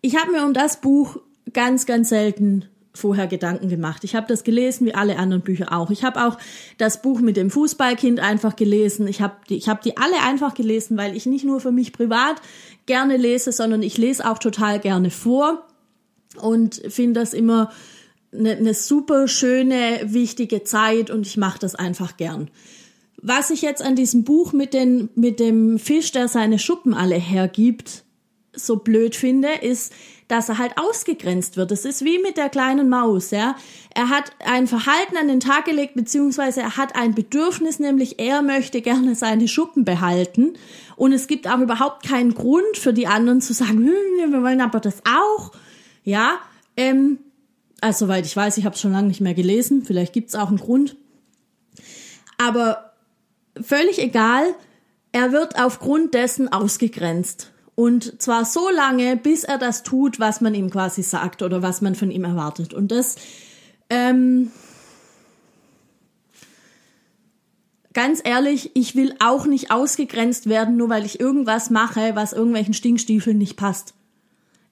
Ich 0.00 0.16
habe 0.16 0.32
mir 0.32 0.44
um 0.44 0.54
das 0.54 0.80
Buch 0.80 1.18
ganz, 1.52 1.84
ganz 1.84 2.08
selten 2.08 2.66
vorher 2.96 3.26
Gedanken 3.26 3.68
gemacht. 3.68 4.04
Ich 4.04 4.14
habe 4.14 4.26
das 4.26 4.44
gelesen, 4.44 4.86
wie 4.86 4.94
alle 4.94 5.18
anderen 5.18 5.42
Bücher 5.42 5.72
auch. 5.72 5.90
Ich 5.90 6.04
habe 6.04 6.24
auch 6.24 6.38
das 6.78 7.02
Buch 7.02 7.20
mit 7.20 7.36
dem 7.36 7.50
Fußballkind 7.50 8.20
einfach 8.20 8.56
gelesen. 8.56 9.06
Ich 9.06 9.20
habe 9.20 9.36
die, 9.48 9.60
hab 9.60 9.82
die 9.82 9.96
alle 9.96 10.20
einfach 10.22 10.54
gelesen, 10.54 10.96
weil 10.96 11.16
ich 11.16 11.26
nicht 11.26 11.44
nur 11.44 11.60
für 11.60 11.72
mich 11.72 11.92
privat 11.92 12.36
gerne 12.86 13.16
lese, 13.16 13.52
sondern 13.52 13.82
ich 13.82 13.98
lese 13.98 14.28
auch 14.28 14.38
total 14.38 14.80
gerne 14.80 15.10
vor 15.10 15.66
und 16.40 16.82
finde 16.88 17.20
das 17.20 17.34
immer 17.34 17.70
eine, 18.32 18.56
eine 18.56 18.74
super 18.74 19.28
schöne, 19.28 20.00
wichtige 20.04 20.64
Zeit 20.64 21.10
und 21.10 21.26
ich 21.26 21.36
mache 21.36 21.58
das 21.58 21.74
einfach 21.74 22.16
gern. 22.16 22.50
Was 23.22 23.50
ich 23.50 23.62
jetzt 23.62 23.82
an 23.82 23.96
diesem 23.96 24.24
Buch 24.24 24.52
mit, 24.52 24.74
den, 24.74 25.08
mit 25.14 25.40
dem 25.40 25.78
Fisch, 25.78 26.12
der 26.12 26.28
seine 26.28 26.58
Schuppen 26.58 26.94
alle 26.94 27.16
hergibt, 27.16 28.04
so 28.52 28.76
blöd 28.76 29.16
finde, 29.16 29.48
ist, 29.62 29.92
dass 30.28 30.48
er 30.48 30.58
halt 30.58 30.72
ausgegrenzt 30.76 31.56
wird. 31.56 31.70
Es 31.70 31.84
ist 31.84 32.04
wie 32.04 32.18
mit 32.18 32.36
der 32.36 32.48
kleinen 32.48 32.88
Maus, 32.88 33.30
ja. 33.30 33.56
Er 33.94 34.08
hat 34.08 34.32
ein 34.44 34.66
Verhalten 34.66 35.16
an 35.16 35.28
den 35.28 35.40
Tag 35.40 35.66
gelegt, 35.66 35.94
beziehungsweise 35.94 36.60
er 36.60 36.76
hat 36.76 36.96
ein 36.96 37.14
Bedürfnis, 37.14 37.78
nämlich 37.78 38.18
er 38.18 38.42
möchte 38.42 38.82
gerne 38.82 39.14
seine 39.14 39.46
Schuppen 39.48 39.84
behalten. 39.84 40.54
Und 40.96 41.12
es 41.12 41.28
gibt 41.28 41.48
auch 41.48 41.60
überhaupt 41.60 42.06
keinen 42.06 42.34
Grund 42.34 42.76
für 42.76 42.92
die 42.92 43.06
anderen 43.06 43.40
zu 43.40 43.52
sagen, 43.52 43.86
hm, 43.86 44.32
wir 44.32 44.42
wollen 44.42 44.60
aber 44.60 44.80
das 44.80 45.02
auch. 45.04 45.52
Ja, 46.02 46.38
ähm, 46.76 47.18
also 47.80 48.06
soweit 48.06 48.26
ich 48.26 48.36
weiß, 48.36 48.58
ich 48.58 48.64
habe 48.64 48.74
es 48.74 48.80
schon 48.80 48.92
lange 48.92 49.08
nicht 49.08 49.20
mehr 49.20 49.34
gelesen. 49.34 49.84
Vielleicht 49.84 50.12
gibt 50.12 50.30
es 50.30 50.34
auch 50.34 50.48
einen 50.48 50.58
Grund. 50.58 50.96
Aber 52.38 52.92
völlig 53.60 53.98
egal, 53.98 54.54
er 55.12 55.32
wird 55.32 55.58
aufgrund 55.58 56.14
dessen 56.14 56.52
ausgegrenzt. 56.52 57.52
Und 57.76 58.20
zwar 58.22 58.46
so 58.46 58.70
lange, 58.70 59.16
bis 59.16 59.44
er 59.44 59.58
das 59.58 59.82
tut, 59.82 60.18
was 60.18 60.40
man 60.40 60.54
ihm 60.54 60.70
quasi 60.70 61.02
sagt 61.02 61.42
oder 61.42 61.62
was 61.62 61.82
man 61.82 61.94
von 61.94 62.10
ihm 62.10 62.24
erwartet. 62.24 62.72
Und 62.72 62.90
das, 62.90 63.16
ähm, 63.90 64.50
ganz 67.92 68.22
ehrlich, 68.24 68.70
ich 68.74 68.96
will 68.96 69.14
auch 69.20 69.44
nicht 69.44 69.70
ausgegrenzt 69.70 70.48
werden, 70.48 70.78
nur 70.78 70.88
weil 70.88 71.04
ich 71.04 71.20
irgendwas 71.20 71.68
mache, 71.68 72.16
was 72.16 72.32
irgendwelchen 72.32 72.74
Stinkstiefeln 72.74 73.36
nicht 73.36 73.56
passt. 73.56 73.92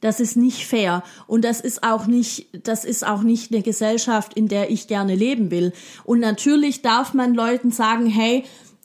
Das 0.01 0.19
ist 0.19 0.37
nicht 0.37 0.67
fair 0.67 1.03
und 1.27 1.45
das 1.45 1.61
ist 1.61 1.83
auch 1.83 2.07
nicht, 2.07 2.49
das 2.67 2.85
ist 2.85 3.07
auch 3.07 3.23
nicht 3.23 3.53
eine 3.53 3.63
Gesellschaft, 3.63 4.35
in 4.35 4.49
der 4.49 4.71
ich 4.71 4.87
gerne 4.87 5.15
leben 5.15 5.51
will. 5.51 5.73
Und 6.05 6.21
natürlich 6.21 6.83
darf 6.83 7.15
man 7.15 7.35
Leuten 7.35 7.71
sagen, 7.71 8.07
hey, 8.07 8.45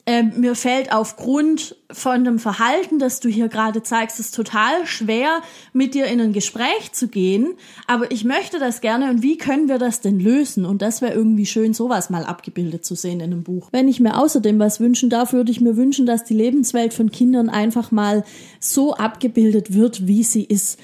äh, 0.10 0.24
mir 0.24 0.56
fällt 0.56 0.92
aufgrund 0.92 1.76
von 1.92 2.24
dem 2.24 2.40
Verhalten, 2.40 2.98
das 2.98 3.20
du 3.20 3.30
hier 3.30 3.48
gerade 3.48 3.84
zeigst, 3.84 4.20
es 4.20 4.32
total 4.32 4.88
schwer, 4.88 5.42
mit 5.72 5.94
dir 5.94 6.08
in 6.08 6.20
ein 6.20 6.34
Gespräch 6.34 6.94
zu 6.94 7.10
gehen. 7.10 7.54
Aber 7.86 8.10
ich 8.10 8.24
möchte 8.24 8.58
das 8.58 8.82
gerne 8.82 9.12
und 9.12 9.22
wie 9.22 9.38
können 9.38 9.68
wir 9.68 9.78
das 9.78 10.02
denn 10.02 10.20
lösen? 10.20 10.66
Und 10.66 10.82
das 10.82 11.04
wäre 11.04 11.14
irgendwie 11.14 11.46
schön, 11.46 11.76
sowas 11.76 12.10
mal 12.10 12.24
abgebildet 12.24 12.86
zu 12.86 12.96
sehen 12.96 13.20
in 13.20 13.32
einem 13.32 13.44
Buch. 13.44 13.70
Wenn 13.72 13.88
ich 13.88 14.00
mir 14.00 14.18
außerdem 14.18 14.58
was 14.58 14.80
wünschen 14.80 15.12
darf, 15.12 15.32
würde 15.32 15.52
ich 15.52 15.62
mir 15.62 15.78
wünschen, 15.78 16.08
dass 16.08 16.24
die 16.24 16.34
Lebenswelt 16.34 16.96
von 16.96 17.12
Kindern 17.12 17.48
einfach 17.48 17.92
mal 17.92 18.24
so 18.60 18.96
abgebildet 18.96 19.76
wird, 19.76 20.08
wie 20.08 20.24
sie 20.24 20.44
ist. 20.44 20.80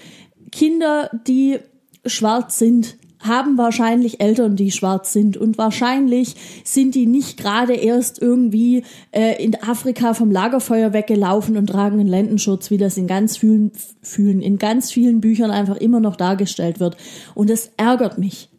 Kinder, 0.51 1.09
die 1.25 1.57
schwarz 2.05 2.59
sind, 2.59 2.95
haben 3.27 3.57
wahrscheinlich 3.57 4.21
Eltern, 4.21 4.55
die 4.55 4.71
schwarz 4.71 5.13
sind 5.13 5.38
und 5.38 5.57
wahrscheinlich 5.57 6.35
sind 6.63 6.95
die 6.95 7.05
nicht 7.05 7.38
gerade 7.38 7.73
erst 7.73 8.21
irgendwie 8.21 8.83
äh, 9.11 9.43
in 9.43 9.55
Afrika 9.61 10.13
vom 10.13 10.31
Lagerfeuer 10.31 10.93
weggelaufen 10.93 11.57
und 11.57 11.67
tragen 11.67 11.99
einen 11.99 12.09
Lendenschutz, 12.09 12.71
wie 12.71 12.77
das 12.77 12.97
in 12.97 13.07
ganz 13.07 13.38
vielen, 13.38 13.71
vielen, 14.01 14.41
in 14.41 14.57
ganz 14.57 14.91
vielen 14.91 15.21
Büchern 15.21 15.51
einfach 15.51 15.77
immer 15.77 15.99
noch 15.99 16.15
dargestellt 16.15 16.79
wird. 16.79 16.97
Und 17.33 17.49
es 17.49 17.71
ärgert 17.77 18.17
mich. 18.17 18.49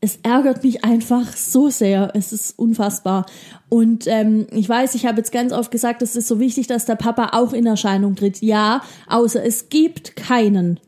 Es 0.00 0.18
ärgert 0.22 0.62
mich 0.62 0.84
einfach 0.84 1.36
so 1.36 1.68
sehr. 1.68 2.12
Es 2.14 2.32
ist 2.32 2.58
unfassbar. 2.58 3.26
Und 3.68 4.06
ähm, 4.06 4.46
ich 4.52 4.68
weiß, 4.68 4.94
ich 4.94 5.06
habe 5.06 5.18
jetzt 5.18 5.32
ganz 5.32 5.52
oft 5.52 5.70
gesagt, 5.70 6.02
es 6.02 6.16
ist 6.16 6.28
so 6.28 6.38
wichtig, 6.38 6.66
dass 6.66 6.84
der 6.84 6.96
Papa 6.96 7.30
auch 7.32 7.52
in 7.52 7.66
Erscheinung 7.66 8.14
tritt. 8.14 8.40
Ja, 8.42 8.82
außer 9.08 9.44
es 9.44 9.68
gibt 9.68 10.14
keinen 10.14 10.78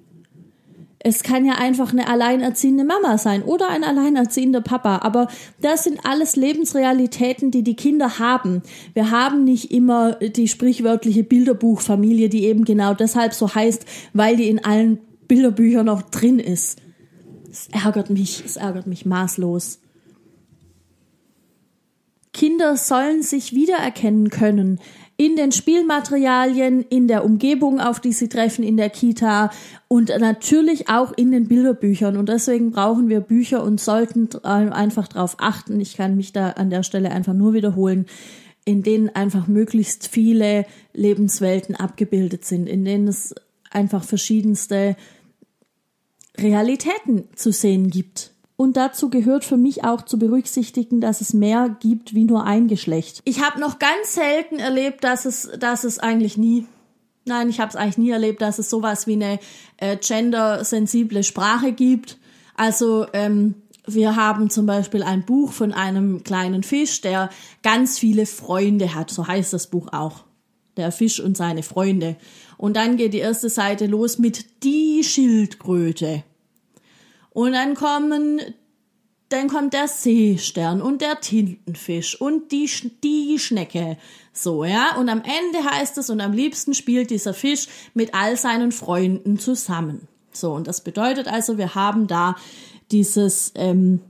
es 1.01 1.23
kann 1.23 1.45
ja 1.45 1.55
einfach 1.55 1.93
eine 1.93 2.09
alleinerziehende 2.09 2.85
Mama 2.85 3.19
sein 3.19 3.43
oder 3.43 3.69
ein 3.69 3.85
alleinerziehender 3.85 4.61
Papa. 4.61 4.99
Aber 4.99 5.29
das 5.61 5.85
sind 5.85 6.01
alles 6.05 6.35
Lebensrealitäten, 6.35 7.51
die 7.51 7.63
die 7.63 7.77
Kinder 7.77 8.19
haben. 8.19 8.63
Wir 8.95 9.11
haben 9.11 9.45
nicht 9.45 9.71
immer 9.71 10.15
die 10.15 10.49
sprichwörtliche 10.49 11.23
Bilderbuchfamilie, 11.23 12.29
die 12.29 12.45
eben 12.45 12.65
genau 12.65 12.95
deshalb 12.95 13.33
so 13.33 13.55
heißt, 13.55 13.85
weil 14.13 14.37
die 14.37 14.49
in 14.49 14.65
allen 14.65 14.99
Bilderbüchern 15.29 15.87
noch 15.87 16.03
drin 16.03 16.41
ist. 16.41 16.81
Es 17.51 17.69
ärgert 17.69 18.11
mich, 18.11 18.43
es 18.45 18.57
ärgert 18.57 18.87
mich 18.87 19.07
maßlos. 19.07 19.81
Kinder 22.33 22.77
sollen 22.77 23.23
sich 23.23 23.53
wiedererkennen 23.53 24.31
können 24.31 24.81
in 25.21 25.35
den 25.35 25.51
Spielmaterialien, 25.51 26.83
in 26.83 27.09
der 27.09 27.25
Umgebung, 27.25 27.81
auf 27.81 27.99
die 27.99 28.13
sie 28.13 28.29
treffen, 28.29 28.63
in 28.63 28.77
der 28.77 28.89
Kita 28.89 29.51
und 29.89 30.11
natürlich 30.11 30.89
auch 30.89 31.13
in 31.13 31.33
den 31.33 31.49
Bilderbüchern. 31.49 32.17
Und 32.17 32.29
deswegen 32.29 32.71
brauchen 32.71 33.09
wir 33.09 33.21
Bücher 33.21 33.65
und 33.65 33.81
sollten 33.81 34.29
einfach 34.45 35.09
darauf 35.09 35.35
achten. 35.41 35.81
Ich 35.81 35.97
kann 35.97 36.17
mich 36.17 36.33
da 36.33 36.51
an 36.51 36.71
der 36.71 36.85
Stelle 36.85 37.11
einfach 37.11 37.35
nur 37.35 37.53
wiederholen, 37.53 38.07
in 38.65 38.85
denen 38.85 39.09
einfach 39.09 39.49
möglichst 39.49 40.07
viele 40.07 40.67
Lebenswelten 40.95 41.75
abgebildet 41.75 42.45
sind, 42.45 42.69
in 42.69 42.85
denen 42.85 43.09
es 43.09 43.35
einfach 43.73 44.05
verschiedenste 44.05 44.95
Realitäten 46.39 47.25
zu 47.35 47.51
sehen 47.51 47.91
gibt. 47.91 48.35
Und 48.61 48.77
dazu 48.77 49.09
gehört 49.09 49.45
für 49.45 49.57
mich 49.57 49.85
auch 49.85 50.03
zu 50.03 50.19
berücksichtigen, 50.19 51.01
dass 51.01 51.21
es 51.21 51.33
mehr 51.33 51.77
gibt 51.79 52.13
wie 52.13 52.25
nur 52.25 52.43
ein 52.43 52.67
Geschlecht. 52.67 53.23
Ich 53.25 53.41
habe 53.41 53.61
noch 53.61 53.79
ganz 53.79 54.15
selten 54.15 54.59
erlebt, 54.59 55.05
dass 55.05 55.27
es, 55.27 55.49
dass 55.61 55.85
es 55.85 56.01
eigentlich 56.01 56.37
nie, 56.37 56.67
nein, 57.25 57.49
ich 57.51 57.61
habe 57.61 57.69
es 57.69 57.77
eigentlich 57.77 57.99
nie 57.99 58.11
erlebt, 58.11 58.43
dass 58.43 58.59
es 58.59 58.69
sowas 58.69 59.07
wie 59.07 59.13
eine 59.13 59.39
äh, 59.77 59.97
gendersensible 59.97 61.23
Sprache 61.23 61.71
gibt. 61.71 62.19
Also 62.57 63.07
ähm, 63.13 63.55
wir 63.87 64.17
haben 64.17 64.51
zum 64.51 64.67
Beispiel 64.67 65.05
ein 65.05 65.25
Buch 65.25 65.53
von 65.53 65.73
einem 65.73 66.25
kleinen 66.25 66.65
Fisch, 66.65 67.01
der 67.01 67.31
ganz 67.63 67.97
viele 67.97 68.27
Freunde 68.27 68.93
hat. 68.93 69.13
So 69.13 69.29
heißt 69.29 69.53
das 69.53 69.69
Buch 69.69 69.93
auch. 69.93 70.25
Der 70.77 70.91
Fisch 70.91 71.21
und 71.21 71.37
seine 71.37 71.63
Freunde. 71.63 72.17
Und 72.57 72.75
dann 72.75 72.97
geht 72.97 73.15
die 73.15 73.19
erste 73.19 73.51
Seite 73.51 73.87
los 73.87 74.19
mit 74.19 74.65
die 74.65 75.05
Schildkröte. 75.05 76.25
Und 77.39 77.53
dann 77.53 77.77
kommen, 77.77 78.41
dann 79.29 79.47
kommt 79.47 79.73
der 79.73 79.87
Seestern 79.87 80.83
und 80.83 81.01
der 81.01 81.21
Tintenfisch 81.21 82.21
und 82.21 82.51
die, 82.51 82.69
die 83.05 83.39
Schnecke. 83.39 83.97
So, 84.33 84.65
ja. 84.65 84.97
Und 84.97 85.09
am 85.09 85.23
Ende 85.23 85.71
heißt 85.71 85.99
es, 85.99 86.11
und 86.11 86.21
am 86.21 86.33
liebsten 86.33 86.75
spielt 86.75 87.11
dieser 87.11 87.35
Fisch 87.35 87.69
mit 87.95 88.13
all 88.13 88.37
seinen 88.37 88.73
Freunden 88.73 89.39
zusammen. 89.39 90.09
So, 90.33 90.53
und 90.53 90.67
das 90.67 90.83
bedeutet 90.83 91.29
also, 91.29 91.59
wir 91.59 91.77
haben 91.77 92.09
da 92.09 92.35
dieses, 92.91 93.53
ähm, 93.55 94.01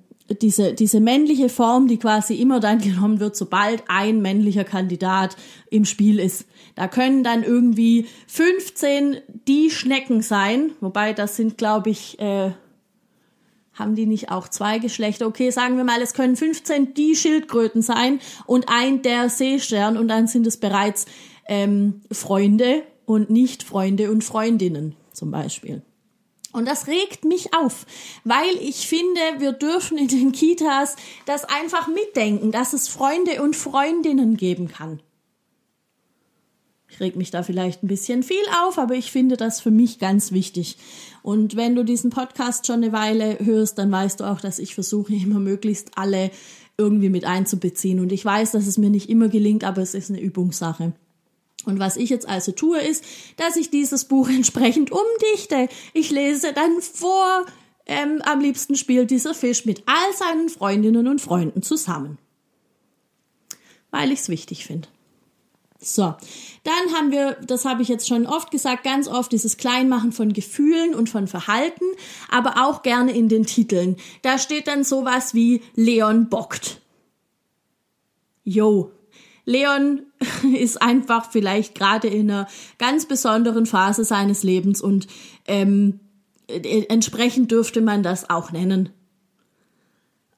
diese, 0.41 0.73
diese 0.73 1.01
männliche 1.01 1.51
Form, 1.51 1.87
die 1.87 1.99
quasi 1.99 2.37
immer 2.37 2.61
dann 2.61 2.79
genommen 2.81 3.21
wird, 3.21 3.37
sobald 3.37 3.83
ein 3.89 4.23
männlicher 4.23 4.65
Kandidat 4.65 5.37
im 5.69 5.85
Spiel 5.85 6.19
ist. 6.19 6.47
Da 6.77 6.89
können 6.89 7.25
dann 7.25 7.43
irgendwie 7.43 8.07
15 8.27 9.19
die 9.47 9.71
Schnecken 9.71 10.23
sein, 10.23 10.73
wobei 10.81 11.13
das 11.13 11.37
sind, 11.37 11.59
glaube 11.59 11.91
ich, 11.91 12.19
äh, 12.21 12.53
haben 13.79 13.95
die 13.95 14.07
nicht 14.07 14.31
auch 14.31 14.49
zwei 14.49 14.79
Geschlechter? 14.79 15.27
Okay, 15.27 15.51
sagen 15.51 15.77
wir 15.77 15.85
mal, 15.85 16.03
es 16.03 16.15
können 16.15 16.37
15 16.37 16.95
die 16.95 17.15
Schildkröten 17.15 17.83
sein 17.83 18.21
und 18.47 18.69
ein 18.69 19.03
der 19.03 19.29
Seestern 19.29 19.97
und 19.97 20.09
dann 20.09 20.27
sind 20.27 20.47
es 20.47 20.57
bereits 20.57 21.07
ähm, 21.47 22.03
Freunde 22.11 22.83
und 23.07 23.31
nicht 23.31 23.63
Freunde 23.63 24.11
und 24.11 24.25
Freundinnen 24.25 24.97
zum 25.13 25.31
Beispiel. 25.31 25.83
Und 26.53 26.67
das 26.67 26.87
regt 26.87 27.25
mich 27.25 27.55
auf, 27.55 27.87
weil 28.25 28.57
ich 28.61 28.89
finde, 28.89 29.21
wir 29.39 29.53
dürfen 29.53 29.99
in 29.99 30.09
den 30.09 30.33
Kitas 30.33 30.97
das 31.27 31.45
einfach 31.45 31.89
mitdenken, 31.89 32.53
dass 32.53 32.73
es 32.73 32.89
Freunde 32.89 33.43
und 33.43 33.55
Freundinnen 33.55 34.37
geben 34.37 34.69
kann. 34.69 35.01
Ich 36.91 37.01
reg 37.01 37.17
mich 37.17 37.31
da 37.31 37.43
vielleicht 37.43 37.83
ein 37.83 37.89
bisschen 37.89 38.23
viel 38.23 38.43
auf, 38.65 38.79
aber 38.79 38.95
ich 38.95 39.13
finde 39.13 39.37
das 39.37 39.61
für 39.61 39.71
mich 39.71 39.99
ganz 39.99 40.33
wichtig. 40.33 40.79
Und 41.23 41.57
wenn 41.57 41.75
du 41.75 41.85
diesen 41.85 42.11
Podcast 42.11 42.67
schon 42.67 42.83
eine 42.83 42.93
Weile 42.93 43.39
hörst, 43.41 43.79
dann 43.79 43.91
weißt 43.91 44.21
du 44.21 44.25
auch, 44.25 44.41
dass 44.41 44.59
ich 44.59 44.75
versuche, 44.75 45.15
immer 45.23 45.41
möglichst 45.41 45.93
alle 45.97 46.31
irgendwie 46.77 47.11
mit 47.11 47.25
einzubeziehen. 47.25 48.01
Und 48.01 48.13
ich 48.13 48.25
weiß, 48.25 48.53
dass 48.53 48.67
es 48.67 48.79
mir 48.79 48.91
nicht 48.91 49.11
immer 49.11 49.29
gelingt, 49.29 49.65
aber 49.65 49.83
es 49.83 49.95
ist 49.95 50.11
eine 50.11 50.21
Übungssache. 50.21 50.93
Und 51.65 51.79
was 51.81 51.97
ich 51.97 52.09
jetzt 52.09 52.29
also 52.29 52.53
tue, 52.53 52.81
ist, 52.81 53.05
dass 53.37 53.57
ich 53.57 53.71
dieses 53.71 54.05
Buch 54.05 54.29
entsprechend 54.29 54.91
umdichte. 54.91 55.69
Ich 55.93 56.11
lese 56.11 56.53
dann 56.53 56.81
vor, 56.81 57.45
ähm, 57.87 58.23
am 58.25 58.41
liebsten 58.41 58.77
spielt 58.77 59.11
dieser 59.11 59.35
Fisch 59.35 59.65
mit 59.65 59.83
all 59.87 60.17
seinen 60.17 60.49
Freundinnen 60.49 61.09
und 61.09 61.21
Freunden 61.21 61.63
zusammen. 61.63 62.19
Weil 63.91 64.13
ich 64.13 64.21
es 64.21 64.29
wichtig 64.29 64.67
finde. 64.67 64.89
So, 65.81 66.15
dann 66.65 66.95
haben 66.97 67.13
wir, 67.13 67.37
das 67.47 67.65
habe 67.65 67.83
ich 67.83 67.89
jetzt 67.89 68.09
schon 68.09 68.27
oft 68.27 68.51
gesagt, 68.51 68.83
ganz 68.83 69.07
oft 69.07 69.31
dieses 69.31 69.57
Kleinmachen 69.59 70.11
von 70.11 70.33
Gefühlen 70.33 70.93
und 70.93 71.09
von 71.09 71.29
Verhalten, 71.29 71.85
aber 72.29 72.67
auch 72.67 72.83
gerne 72.83 73.13
in 73.13 73.29
den 73.29 73.47
Titeln. 73.47 73.97
Da 74.23 74.39
steht 74.39 74.67
dann 74.67 74.83
sowas 74.83 75.35
wie 75.35 75.63
Leon 75.77 76.29
bockt. 76.29 76.81
Yo. 78.43 78.91
Leon 79.45 80.03
ist 80.59 80.83
einfach 80.83 81.31
vielleicht 81.31 81.77
gerade 81.77 82.09
in 82.09 82.29
einer 82.29 82.49
ganz 82.79 83.07
besonderen 83.07 83.65
Phase 83.65 84.03
seines 84.03 84.43
Lebens 84.43 84.83
und 84.83 85.07
ähm, 85.47 86.01
äh, 86.49 86.87
entsprechend 86.89 87.53
dürfte 87.53 87.83
man 87.83 88.03
das 88.03 88.29
auch 88.31 88.51
nennen. 88.51 88.91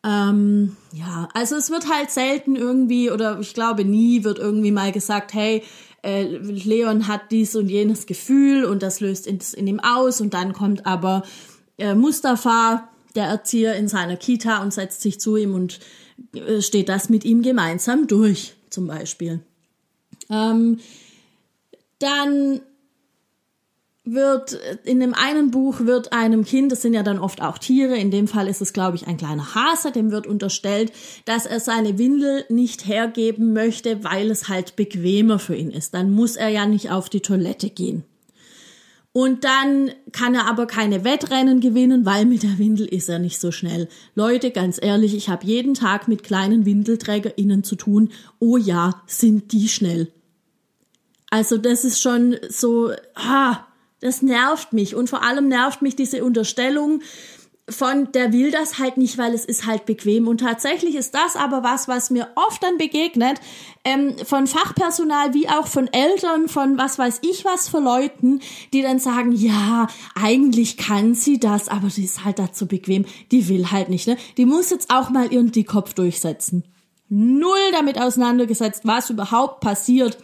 Ähm, 0.03 0.77
ja, 0.93 1.29
also 1.35 1.57
es 1.57 1.71
wird 1.71 1.93
halt 1.93 2.11
selten 2.11 2.57
irgendwie, 2.57 3.11
oder 3.11 3.39
ich 3.41 3.53
glaube 3.53 3.85
nie, 3.85 4.25
wird 4.25 4.39
irgendwie 4.39 4.71
mal 4.71 4.93
gesagt, 4.93 5.35
hey, 5.35 5.63
äh, 6.03 6.23
Leon 6.25 7.07
hat 7.07 7.31
dies 7.31 7.55
und 7.55 7.69
jenes 7.69 8.07
Gefühl 8.07 8.65
und 8.65 8.83
das 8.83 9.01
löst 9.01 9.27
in, 9.27 9.41
in 9.57 9.67
ihm 9.67 9.81
aus 9.81 10.21
und 10.21 10.33
dann 10.33 10.55
kommt 10.55 10.87
aber 10.87 11.23
äh, 11.77 11.95
Mustafa, 11.95 12.89
der 13.15 13.27
Erzieher, 13.27 13.75
in 13.75 13.89
seiner 13.89 14.17
Kita 14.17 14.63
und 14.63 14.73
setzt 14.73 15.03
sich 15.03 15.21
zu 15.21 15.37
ihm 15.37 15.55
und 15.55 15.81
äh, 16.35 16.63
steht 16.63 16.89
das 16.89 17.11
mit 17.11 17.25
ihm 17.25 17.43
gemeinsam 17.43 18.07
durch, 18.07 18.55
zum 18.71 18.87
Beispiel. 18.87 19.41
Ähm, 20.31 20.79
dann 21.99 22.61
wird 24.13 24.59
in 24.85 25.01
dem 25.01 25.15
einen 25.15 25.51
Buch 25.51 25.81
wird 25.81 26.13
einem 26.13 26.45
Kind, 26.45 26.73
das 26.73 26.83
sind 26.83 26.95
ja 26.95 27.03
dann 27.03 27.19
oft 27.19 27.43
auch 27.43 27.59
Tiere, 27.59 27.97
in 27.97 28.11
dem 28.11 28.29
Fall 28.29 28.49
ist 28.49 28.61
es 28.61 28.73
glaube 28.73 28.97
ich 28.97 29.07
ein 29.07 29.17
kleiner 29.17 29.55
Hase, 29.55 29.93
dem 29.93 30.11
wird 30.11 30.27
unterstellt, 30.27 30.93
dass 31.25 31.47
er 31.47 31.61
seine 31.61 31.99
Windel 31.99 32.45
nicht 32.49 32.87
hergeben 32.87 33.53
möchte, 33.53 34.05
weil 34.05 34.31
es 34.31 34.49
halt 34.49 34.77
bequemer 34.77 35.39
für 35.39 35.55
ihn 35.55 35.71
ist. 35.71 35.95
Dann 35.95 36.11
muss 36.11 36.37
er 36.37 36.49
ja 36.49 36.67
nicht 36.67 36.91
auf 36.91 37.09
die 37.09 37.21
Toilette 37.21 37.71
gehen. 37.71 38.05
Und 39.13 39.43
dann 39.43 39.91
kann 40.13 40.37
er 40.37 40.47
aber 40.47 40.67
keine 40.67 41.03
Wettrennen 41.03 41.61
gewinnen, 41.61 42.07
weil 42.07 42.27
mit 42.27 42.45
der 42.45 42.59
Windel 42.59 42.87
ist 42.87 43.09
er 43.09 43.19
nicht 43.19 43.41
so 43.41 43.51
schnell. 43.51 43.89
Leute, 44.15 44.53
ganz 44.53 44.79
ehrlich, 44.81 45.17
ich 45.17 45.29
habe 45.29 45.45
jeden 45.45 45.75
Tag 45.75 46.07
mit 46.07 46.23
kleinen 46.23 46.65
WindelträgerInnen 46.65 47.65
zu 47.65 47.75
tun. 47.75 48.11
Oh 48.39 48.57
ja, 48.57 49.03
sind 49.07 49.51
die 49.53 49.69
schnell. 49.69 50.13
Also 51.29 51.59
das 51.59 51.85
ist 51.85 52.01
schon 52.01 52.37
so, 52.49 52.93
ah, 53.17 53.67
das 54.01 54.23
nervt 54.23 54.73
mich. 54.73 54.95
Und 54.95 55.11
vor 55.11 55.23
allem 55.23 55.49
nervt 55.49 55.83
mich 55.83 55.97
diese 55.97 56.25
Unterstellung, 56.25 57.03
von 57.71 58.11
der 58.13 58.33
will 58.33 58.51
das 58.51 58.79
halt 58.79 58.97
nicht, 58.97 59.17
weil 59.17 59.33
es 59.33 59.45
ist 59.45 59.67
halt 59.67 59.87
bequem. 59.87 60.29
Und 60.29 60.39
tatsächlich 60.39 60.97
ist 60.97 61.15
das 61.15 61.37
aber 61.37 61.63
was, 61.63 61.89
was 61.89 62.11
mir 62.11 62.29
oft 62.35 62.63
dann 62.63 62.79
begegnet, 62.79 63.41
ähm, 63.85 64.17
von 64.25 64.47
Fachpersonal 64.47 65.35
wie 65.35 65.49
auch 65.49 65.67
von 65.67 65.87
Eltern, 65.93 66.49
von 66.49 66.77
was 66.79 66.99
weiß 66.99 67.21
ich 67.23 67.45
was 67.45 67.69
für 67.69 67.81
Leuten, 67.81 68.41
die 68.73 68.83
dann 68.83 68.99
sagen, 68.99 69.33
ja, 69.33 69.87
eigentlich 70.15 70.77
kann 70.77 71.15
sie 71.15 71.39
das, 71.39 71.69
aber 71.69 71.91
sie 71.91 72.05
ist 72.05 72.25
halt 72.25 72.39
dazu 72.39 72.67
bequem. 72.67 73.05
Die 73.31 73.49
will 73.49 73.71
halt 73.71 73.89
nicht, 73.89 74.07
ne? 74.07 74.17
Die 74.37 74.47
muss 74.47 74.71
jetzt 74.71 74.91
auch 74.93 75.11
mal 75.11 75.33
ihren 75.33 75.53
Dickkopf 75.53 75.95
durchsetzen. 75.95 76.65
Null 77.09 77.73
damit 77.73 78.01
auseinandergesetzt, 78.01 78.83
was 78.85 79.11
überhaupt 79.11 79.61
passiert 79.61 80.19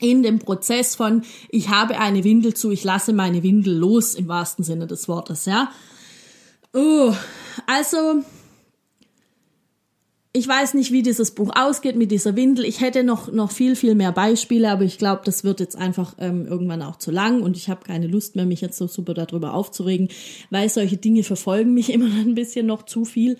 in 0.00 0.22
dem 0.22 0.38
Prozess 0.38 0.94
von, 0.94 1.22
ich 1.48 1.68
habe 1.68 1.98
eine 1.98 2.24
Windel 2.24 2.54
zu, 2.54 2.70
ich 2.70 2.84
lasse 2.84 3.12
meine 3.12 3.42
Windel 3.42 3.76
los, 3.76 4.14
im 4.14 4.28
wahrsten 4.28 4.64
Sinne 4.64 4.86
des 4.86 5.08
Wortes, 5.08 5.44
ja. 5.44 5.70
Oh, 6.72 7.12
also 7.66 8.22
ich 10.32 10.46
weiß 10.46 10.74
nicht, 10.74 10.92
wie 10.92 11.02
dieses 11.02 11.32
Buch 11.32 11.50
ausgeht 11.56 11.96
mit 11.96 12.12
dieser 12.12 12.36
Windel. 12.36 12.64
Ich 12.64 12.80
hätte 12.80 13.02
noch, 13.02 13.32
noch 13.32 13.50
viel, 13.50 13.74
viel 13.74 13.96
mehr 13.96 14.12
Beispiele, 14.12 14.70
aber 14.70 14.84
ich 14.84 14.96
glaube, 14.96 15.22
das 15.24 15.42
wird 15.42 15.58
jetzt 15.58 15.74
einfach 15.74 16.14
ähm, 16.18 16.46
irgendwann 16.46 16.82
auch 16.82 16.96
zu 16.96 17.10
lang 17.10 17.42
und 17.42 17.56
ich 17.56 17.68
habe 17.68 17.84
keine 17.84 18.06
Lust 18.06 18.36
mehr, 18.36 18.46
mich 18.46 18.60
jetzt 18.60 18.78
so 18.78 18.86
super 18.86 19.12
darüber 19.12 19.54
aufzuregen, 19.54 20.08
weil 20.50 20.68
solche 20.68 20.98
Dinge 20.98 21.24
verfolgen 21.24 21.74
mich 21.74 21.90
immer 21.92 22.06
ein 22.06 22.36
bisschen 22.36 22.66
noch 22.66 22.84
zu 22.84 23.04
viel. 23.04 23.38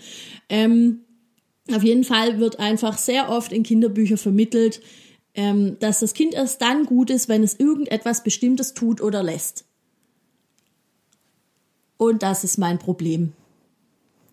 Ähm, 0.49 1.03
auf 1.73 1.85
jeden 1.85 2.03
Fall 2.03 2.41
wird 2.41 2.59
einfach 2.59 2.99
sehr 2.99 3.29
oft 3.29 3.53
in 3.53 3.63
Kinderbüchern 3.63 4.19
vermittelt, 4.19 4.81
ähm, 5.35 5.77
dass 5.81 6.01
das 6.01 6.15
Kind 6.15 6.35
erst 6.35 6.61
dann 6.63 6.87
gut 6.87 7.11
ist, 7.11 7.29
wenn 7.29 7.43
es 7.43 7.59
irgendetwas 7.59 8.23
Bestimmtes 8.23 8.75
tut 8.75 9.01
oder 9.01 9.23
lässt. 9.23 9.65
Und 11.97 12.23
das 12.23 12.45
ist 12.45 12.57
mein 12.57 12.79
Problem. 12.79 13.35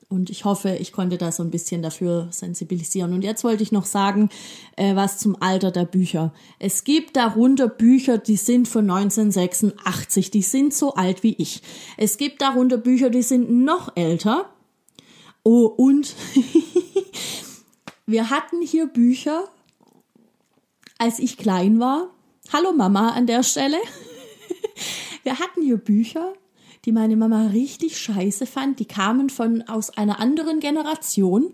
Und 0.10 0.30
ich 0.30 0.46
hoffe, 0.46 0.78
ich 0.80 0.94
konnte 0.94 1.18
da 1.18 1.34
so 1.34 1.44
ein 1.44 1.52
bisschen 1.52 1.82
dafür 1.82 2.30
sensibilisieren. 2.32 3.12
Und 3.12 3.24
jetzt 3.24 3.44
wollte 3.44 3.62
ich 3.62 3.74
noch 3.74 3.86
sagen, 3.86 4.30
äh, 4.78 4.96
was 4.96 5.18
zum 5.18 5.36
Alter 5.42 5.70
der 5.70 5.84
Bücher. 5.84 6.34
Es 6.60 6.86
gibt 6.86 7.18
darunter 7.18 7.68
Bücher, 7.68 8.18
die 8.18 8.38
sind 8.38 8.70
von 8.70 8.90
1986, 8.90 10.32
die 10.32 10.44
sind 10.44 10.74
so 10.74 10.94
alt 10.94 11.24
wie 11.24 11.36
ich. 11.38 11.62
Es 11.98 12.18
gibt 12.18 12.42
darunter 12.42 12.78
Bücher, 12.78 13.10
die 13.10 13.22
sind 13.22 13.52
noch 13.52 13.98
älter. 13.98 14.50
Oh, 15.44 15.66
und 15.66 16.16
wir 18.06 18.30
hatten 18.30 18.62
hier 18.62 18.88
Bücher, 18.88 19.44
als 20.98 21.20
ich 21.20 21.38
klein 21.38 21.80
war. 21.80 22.10
Hallo 22.52 22.74
Mama 22.74 23.10
an 23.10 23.28
der 23.28 23.44
Stelle. 23.44 23.78
Wir 25.24 25.40
hatten 25.40 25.62
hier 25.62 25.78
Bücher, 25.78 26.34
die 26.86 26.92
meine 26.92 27.16
Mama 27.16 27.48
richtig 27.48 27.98
scheiße 27.98 28.46
fand. 28.46 28.80
Die 28.80 28.86
kamen 28.86 29.30
von 29.30 29.64
aus 29.64 29.98
einer 29.98 30.20
anderen 30.20 30.60
Generation. 30.60 31.54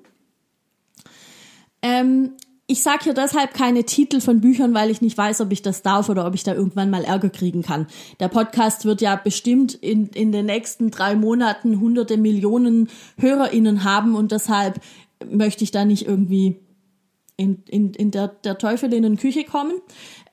Ähm, 1.81 2.33
ich 2.65 2.81
sage 2.81 3.03
hier 3.03 3.13
deshalb 3.13 3.53
keine 3.53 3.83
Titel 3.83 4.21
von 4.21 4.39
Büchern, 4.39 4.73
weil 4.73 4.89
ich 4.89 5.01
nicht 5.01 5.17
weiß, 5.17 5.41
ob 5.41 5.51
ich 5.51 5.61
das 5.61 5.81
darf 5.81 6.07
oder 6.07 6.25
ob 6.25 6.33
ich 6.33 6.43
da 6.43 6.53
irgendwann 6.53 6.89
mal 6.89 7.03
Ärger 7.03 7.29
kriegen 7.29 7.61
kann. 7.61 7.87
Der 8.19 8.29
Podcast 8.29 8.85
wird 8.85 9.01
ja 9.01 9.15
bestimmt 9.15 9.73
in, 9.73 10.07
in 10.09 10.31
den 10.31 10.45
nächsten 10.45 10.89
drei 10.89 11.15
Monaten 11.15 11.79
hunderte 11.81 12.17
Millionen 12.17 12.89
HörerInnen 13.17 13.83
haben 13.83 14.15
und 14.15 14.31
deshalb 14.31 14.79
möchte 15.29 15.63
ich 15.63 15.71
da 15.71 15.83
nicht 15.83 16.07
irgendwie 16.07 16.62
in, 17.37 17.63
in, 17.67 17.93
in 17.93 18.11
der, 18.11 18.27
der 18.27 18.57
Teufel 18.57 18.93
in 18.93 19.03
den 19.03 19.17
Küche 19.17 19.43
kommen. 19.43 19.73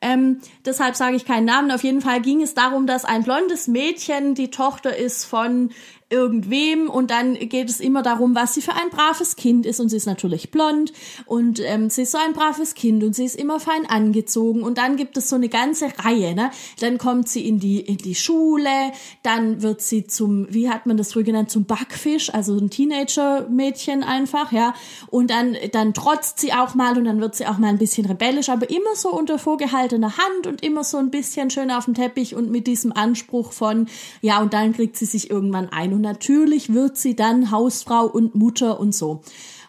Ähm, 0.01 0.41
deshalb 0.65 0.97
sage 0.97 1.17
ich 1.17 1.25
keinen 1.25 1.45
Namen. 1.45 1.71
Auf 1.71 1.85
jeden 1.85 2.01
Fall 2.01 2.21
ging 2.21 2.43
es 2.43 2.55
darum, 2.55 2.87
dass 2.87 3.05
ein 3.05 3.25
blondes 3.25 3.69
Mädchen 3.69 4.35
die 4.35 4.51
Tochter 4.51 4.97
ist 4.97 5.25
von 5.25 5.71
irgendwem 6.11 6.91
und 6.91 7.11
dann 7.11 7.35
geht 7.35 7.71
es 7.71 7.79
immer 7.79 8.03
darum, 8.03 8.35
was 8.35 8.55
sie 8.55 8.63
für 8.63 8.73
ein 8.73 8.91
braves 8.91 9.37
Kind 9.37 9.65
ist. 9.65 9.81
Und 9.81 9.89
sie 9.89 9.97
ist 9.97 10.07
natürlich 10.07 10.51
blond 10.51 10.93
und 11.25 11.61
ähm, 11.61 11.89
sie 11.89 12.03
ist 12.03 12.13
so 12.13 12.19
ein 12.19 12.33
braves 12.33 12.75
Kind 12.75 13.05
und 13.05 13.15
sie 13.15 13.25
ist 13.25 13.37
immer 13.37 13.61
fein 13.61 13.87
angezogen. 13.87 14.63
Und 14.63 14.77
dann 14.77 14.97
gibt 14.97 15.17
es 15.17 15.29
so 15.29 15.37
eine 15.37 15.49
ganze 15.49 15.87
Reihe, 15.99 16.35
ne? 16.35 16.51
Dann 16.81 16.99
kommt 16.99 17.29
sie 17.29 17.47
in 17.47 17.61
die 17.61 17.81
in 17.81 17.97
die 17.97 18.17
Schule, 18.17 18.93
dann 19.23 19.63
wird 19.63 19.83
sie 19.83 20.07
zum, 20.07 20.53
wie 20.53 20.69
hat 20.69 20.87
man 20.87 20.97
das 20.97 21.13
früher 21.13 21.23
genannt, 21.23 21.51
zum 21.51 21.65
Backfisch, 21.65 22.35
also 22.35 22.59
ein 22.59 22.71
Teenager-Mädchen 22.71 24.03
einfach, 24.03 24.51
ja, 24.51 24.75
und 25.11 25.31
dann 25.31 25.57
dann 25.73 25.95
trotzt 25.95 26.41
sie 26.41 26.53
auch 26.53 26.75
mal 26.75 26.99
und 26.99 27.05
dann 27.05 27.21
wird 27.21 27.37
sie 27.37 27.47
auch 27.47 27.59
mal 27.59 27.69
ein 27.69 27.79
bisschen 27.79 28.07
rebellisch, 28.07 28.49
aber 28.49 28.69
immer 28.69 28.97
so 28.97 29.11
unter 29.11 29.39
vorgehaltener 29.39 30.17
Hand 30.17 30.49
und 30.49 30.65
immer 30.65 30.83
so 30.83 30.99
ein 30.99 31.11
bisschen 31.11 31.51
schön 31.51 31.71
auf 31.71 31.85
dem 31.85 31.95
Teppich 31.95 32.35
und 32.35 32.51
mit 32.51 32.67
diesem 32.67 32.93
Anspruch 32.93 33.53
von, 33.53 33.87
ja, 34.21 34.41
und 34.41 34.53
dann 34.53 34.73
kriegt 34.73 34.97
sie 34.97 35.07
sich 35.07 35.31
irgendwann 35.31 35.69
ein 35.69 36.00
und 36.01 36.05
natürlich 36.05 36.73
wird 36.73 36.97
sie 36.97 37.15
dann 37.15 37.51
Hausfrau 37.51 38.07
und 38.07 38.35
Mutter 38.35 38.81
und 38.81 38.95
so. 38.95 39.21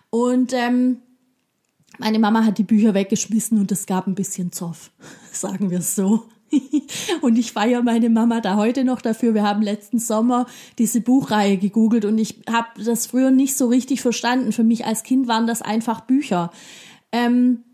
Und 0.10 0.54
ähm, 0.54 1.02
meine 1.98 2.20
Mama 2.20 2.46
hat 2.46 2.58
die 2.58 2.64
Bücher 2.64 2.94
weggeschmissen 2.94 3.60
und 3.60 3.70
es 3.70 3.86
gab 3.86 4.08
ein 4.08 4.16
bisschen 4.16 4.54
Zoff, 4.54 4.92
sagen 5.34 5.72
wir 5.72 5.80
es 5.80 5.94
so. 5.94 6.24
und 7.22 7.38
ich 7.38 7.52
feiere 7.52 7.84
meine 7.84 8.10
Mama 8.10 8.40
da 8.40 8.56
heute 8.56 8.86
noch 8.86 9.02
dafür. 9.02 9.34
Wir 9.34 9.44
haben 9.44 9.62
letzten 9.62 10.00
Sommer 10.00 10.46
diese 10.78 11.02
Buchreihe 11.02 11.58
gegoogelt 11.58 12.06
und 12.06 12.18
ich 12.18 12.44
habe 12.50 12.82
das 12.82 13.08
früher 13.08 13.32
nicht 13.32 13.58
so 13.58 13.68
richtig 13.68 14.02
verstanden. 14.02 14.54
Für 14.54 14.64
mich 14.64 14.86
als 14.86 15.04
Kind 15.04 15.28
waren 15.28 15.48
das 15.48 15.62
einfach 15.62 16.00
Bücher. 16.00 16.50
Ähm, 17.12 17.66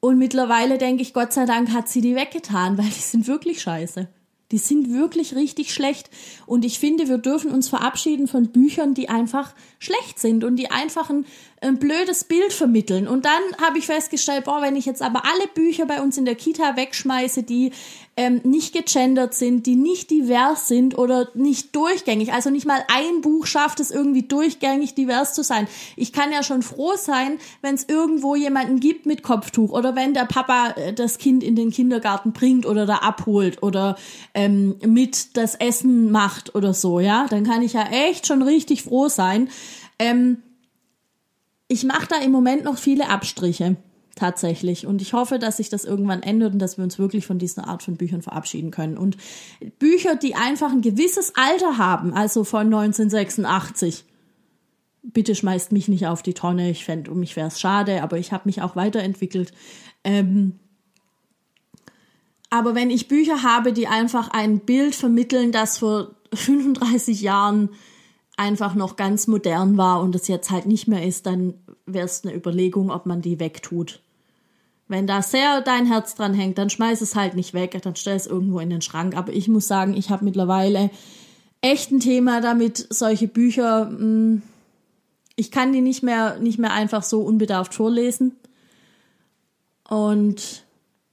und 0.00 0.18
mittlerweile 0.18 0.76
denke 0.76 1.00
ich, 1.00 1.14
Gott 1.14 1.32
sei 1.32 1.46
Dank 1.46 1.72
hat 1.72 1.88
sie 1.88 2.02
die 2.02 2.14
weggetan, 2.14 2.76
weil 2.78 2.84
die 2.84 3.00
sind 3.00 3.26
wirklich 3.26 3.62
scheiße. 3.62 4.06
Die 4.50 4.58
sind 4.58 4.92
wirklich 4.92 5.34
richtig 5.34 5.74
schlecht. 5.74 6.10
Und 6.46 6.64
ich 6.64 6.78
finde, 6.78 7.08
wir 7.08 7.18
dürfen 7.18 7.50
uns 7.50 7.68
verabschieden 7.68 8.26
von 8.26 8.48
Büchern, 8.48 8.94
die 8.94 9.08
einfach 9.08 9.54
schlecht 9.78 10.18
sind 10.18 10.42
und 10.44 10.56
die 10.56 10.70
einfach 10.70 11.10
ein, 11.10 11.26
ein 11.60 11.78
blödes 11.78 12.24
Bild 12.24 12.52
vermitteln. 12.52 13.08
Und 13.08 13.24
dann 13.24 13.42
habe 13.60 13.78
ich 13.78 13.86
festgestellt, 13.86 14.44
boah, 14.44 14.62
wenn 14.62 14.76
ich 14.76 14.86
jetzt 14.86 15.02
aber 15.02 15.24
alle 15.24 15.46
Bücher 15.54 15.86
bei 15.86 16.00
uns 16.00 16.16
in 16.16 16.24
der 16.24 16.34
Kita 16.34 16.76
wegschmeiße, 16.76 17.42
die 17.42 17.72
ähm, 18.16 18.40
nicht 18.44 18.72
gegendert 18.72 19.34
sind, 19.34 19.66
die 19.66 19.76
nicht 19.76 20.10
divers 20.10 20.66
sind 20.68 20.98
oder 20.98 21.28
nicht 21.34 21.74
durchgängig, 21.74 22.32
also 22.32 22.50
nicht 22.50 22.66
mal 22.66 22.84
ein 22.92 23.20
Buch 23.20 23.46
schafft 23.46 23.80
es 23.80 23.90
irgendwie 23.90 24.22
durchgängig 24.22 24.94
divers 24.94 25.34
zu 25.34 25.42
sein. 25.42 25.68
Ich 25.96 26.12
kann 26.12 26.32
ja 26.32 26.42
schon 26.42 26.62
froh 26.62 26.94
sein, 26.96 27.38
wenn 27.62 27.74
es 27.74 27.88
irgendwo 27.88 28.34
jemanden 28.34 28.80
gibt 28.80 29.06
mit 29.06 29.22
Kopftuch 29.22 29.70
oder 29.70 29.94
wenn 29.94 30.14
der 30.14 30.24
Papa 30.24 30.74
äh, 30.76 30.92
das 30.92 31.18
Kind 31.18 31.42
in 31.42 31.56
den 31.56 31.70
Kindergarten 31.70 32.32
bringt 32.32 32.66
oder 32.66 32.86
da 32.86 32.96
abholt 32.96 33.62
oder 33.62 33.96
ähm, 34.34 34.76
mit 34.84 35.36
das 35.36 35.54
Essen 35.54 36.10
macht 36.10 36.54
oder 36.54 36.74
so, 36.74 37.00
ja, 37.00 37.26
dann 37.28 37.44
kann 37.44 37.62
ich 37.62 37.74
ja 37.74 37.84
echt 37.84 38.26
schon 38.26 38.42
richtig 38.42 38.82
froh 38.82 39.08
sein. 39.08 39.48
Ähm, 40.00 40.38
ich 41.68 41.84
mache 41.84 42.08
da 42.08 42.16
im 42.18 42.32
Moment 42.32 42.64
noch 42.64 42.78
viele 42.78 43.08
Abstriche 43.08 43.76
tatsächlich. 44.18 44.86
Und 44.86 45.00
ich 45.00 45.12
hoffe, 45.12 45.38
dass 45.38 45.58
sich 45.58 45.68
das 45.68 45.84
irgendwann 45.84 46.22
ändert 46.22 46.52
und 46.52 46.58
dass 46.58 46.76
wir 46.76 46.84
uns 46.84 46.98
wirklich 46.98 47.26
von 47.26 47.38
dieser 47.38 47.68
Art 47.68 47.82
von 47.82 47.96
Büchern 47.96 48.22
verabschieden 48.22 48.70
können. 48.70 48.98
Und 48.98 49.16
Bücher, 49.78 50.16
die 50.16 50.34
einfach 50.34 50.72
ein 50.72 50.82
gewisses 50.82 51.34
Alter 51.36 51.78
haben, 51.78 52.12
also 52.12 52.42
von 52.42 52.66
1986, 52.66 54.04
bitte 55.02 55.34
schmeißt 55.34 55.72
mich 55.72 55.88
nicht 55.88 56.06
auf 56.06 56.22
die 56.22 56.34
Tonne. 56.34 56.70
Ich 56.70 56.84
fände, 56.84 57.10
um 57.10 57.20
mich 57.20 57.36
wäre 57.36 57.48
es 57.48 57.60
schade, 57.60 58.02
aber 58.02 58.18
ich 58.18 58.32
habe 58.32 58.42
mich 58.46 58.60
auch 58.60 58.74
weiterentwickelt. 58.74 59.52
Ähm, 60.04 60.58
aber 62.50 62.74
wenn 62.74 62.90
ich 62.90 63.08
Bücher 63.08 63.42
habe, 63.42 63.72
die 63.72 63.86
einfach 63.86 64.30
ein 64.30 64.60
Bild 64.60 64.94
vermitteln, 64.94 65.52
das 65.52 65.78
vor 65.78 66.14
35 66.34 67.20
Jahren 67.20 67.70
einfach 68.38 68.74
noch 68.74 68.96
ganz 68.96 69.26
modern 69.26 69.76
war 69.76 70.00
und 70.00 70.14
es 70.14 70.28
jetzt 70.28 70.50
halt 70.50 70.66
nicht 70.66 70.86
mehr 70.88 71.04
ist, 71.04 71.26
dann 71.26 71.54
wäre 71.86 72.06
es 72.06 72.24
eine 72.24 72.34
Überlegung, 72.34 72.90
ob 72.90 73.04
man 73.04 73.20
die 73.20 73.40
wegtut. 73.40 74.00
Wenn 74.86 75.06
da 75.06 75.20
sehr 75.20 75.60
dein 75.60 75.86
Herz 75.86 76.14
dran 76.14 76.34
hängt, 76.34 76.56
dann 76.56 76.70
schmeiß 76.70 77.02
es 77.02 77.14
halt 77.14 77.34
nicht 77.34 77.52
weg, 77.52 77.78
dann 77.82 77.96
stell 77.96 78.16
es 78.16 78.26
irgendwo 78.26 78.60
in 78.60 78.70
den 78.70 78.80
Schrank. 78.80 79.16
Aber 79.16 79.32
ich 79.32 79.48
muss 79.48 79.68
sagen, 79.68 79.94
ich 79.94 80.08
habe 80.08 80.24
mittlerweile 80.24 80.90
echt 81.60 81.90
ein 81.90 82.00
Thema 82.00 82.40
damit, 82.40 82.86
solche 82.88 83.28
Bücher, 83.28 83.88
hm, 83.88 84.42
ich 85.36 85.50
kann 85.50 85.72
die 85.72 85.82
nicht 85.82 86.02
mehr, 86.02 86.38
nicht 86.38 86.58
mehr 86.58 86.72
einfach 86.72 87.02
so 87.02 87.20
unbedarft 87.20 87.74
vorlesen. 87.74 88.36
Und 89.88 90.64